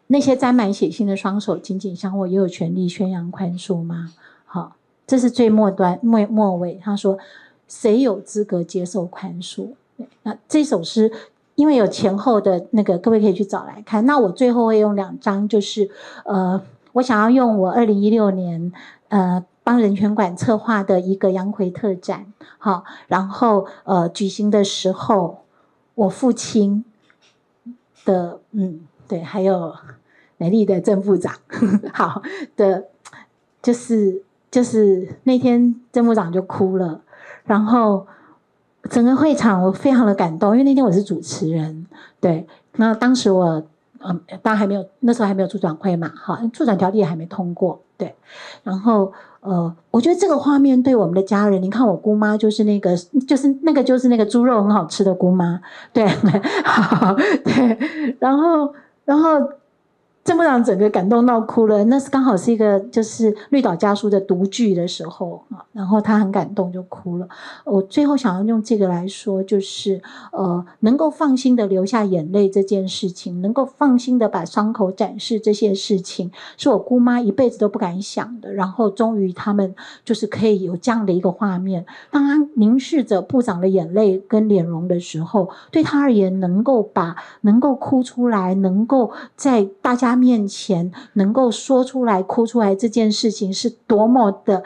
[0.08, 4.12] 那些沾满血腥的双手紧紧相握，也有权利宣扬宽恕吗？
[4.46, 4.76] 好，
[5.06, 7.20] 这是最末端末末尾，他说
[7.68, 9.70] 谁有资格接受宽恕？
[10.24, 11.12] 那这首诗。
[11.56, 14.06] 因为有前后的那个，各位可以去找来看。
[14.06, 15.90] 那我最后会用两张，就是
[16.26, 16.62] 呃，
[16.94, 18.74] 我想要用我二零一六年
[19.08, 25.46] 呃帮人权馆策划的一个杨逵特展，好，然后呃举行的时候，
[25.96, 26.84] 我父亲
[28.04, 29.74] 的嗯对，还有
[30.38, 31.34] 美丽的郑部长，
[31.94, 32.22] 好
[32.58, 32.86] 的，
[33.62, 37.02] 就是就是那天郑部长就哭了，
[37.46, 38.08] 然后。
[38.90, 41.86] 整个会场我非常的感动，因为那天我是主持人，
[42.20, 42.48] 对。
[42.78, 43.64] 那当时我，
[44.00, 48.14] 嗯，当然还没有，那时候还没有促转会嘛，哈，促转条例也还没通过，对。
[48.64, 52.96] 然后，呃，我觉得这个画面对我们的家人，你看我姑妈就是那个，
[53.28, 55.60] 就是那个就是那个猪肉很好吃的姑妈，
[55.94, 56.08] 对，
[56.64, 58.16] 好， 对。
[58.20, 58.74] 然后，
[59.06, 59.50] 然后。
[60.26, 67.28] 郑部长整个感动到哭了，那是刚好是一个就是绿岛家书的读剧的时候啊，然后他很感动就哭了。
[67.64, 78.52] 我最后想要用这个来说，就是呃，能够放心的流下眼泪这件事情，能够放心的把伤口展示这些事情，是我姑妈一辈子都不敢想的。
[78.52, 90.15] 然后终于他们就是可以有这样的一个画面，当他凝视着部长的眼泪跟脸容的时候，对他而言，能够把能够哭出来，能够在大家。
[90.16, 94.64] 面前能够说出来、哭出来这件事情是多么的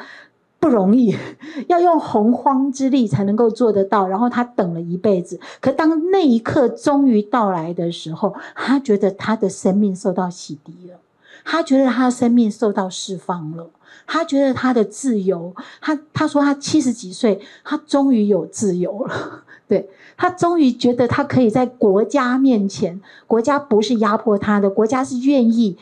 [0.60, 1.16] 不容易，
[1.68, 4.08] 要用洪荒之力才能够做得到。
[4.08, 11.00] 然后他等了一辈子，可当那一刻终于到来的时候，他觉得他的生命受到洗涤了，
[11.46, 13.70] 他觉得他的生命受到释放了，
[14.06, 19.44] 他觉得他的自由，他他说他七十几岁，他终于有自由了。
[19.70, 19.88] 对，
[20.18, 25.78] 他终于觉得他可以在国家面前，国家不是压迫他的，国家是愿意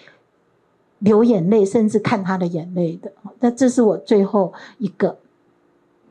[1.00, 3.14] 流眼泪，甚至看他的眼泪的。
[3.40, 5.18] 那这是我最后一个，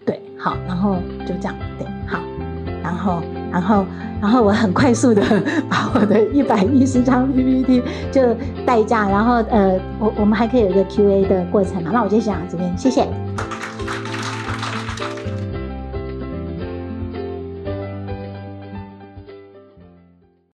[0.07, 0.97] 对，好，然后
[1.29, 2.19] 就这样，对，好，
[2.83, 3.23] 然后，
[3.53, 3.85] 然后，
[4.23, 5.23] 然后我很快速的
[5.69, 8.35] 把我的一百一十张 PPT 就
[8.65, 13.07] 代价，然后呃，我我们还可以有一个 QA 的过程嘛，那我就先讲这边，谢谢。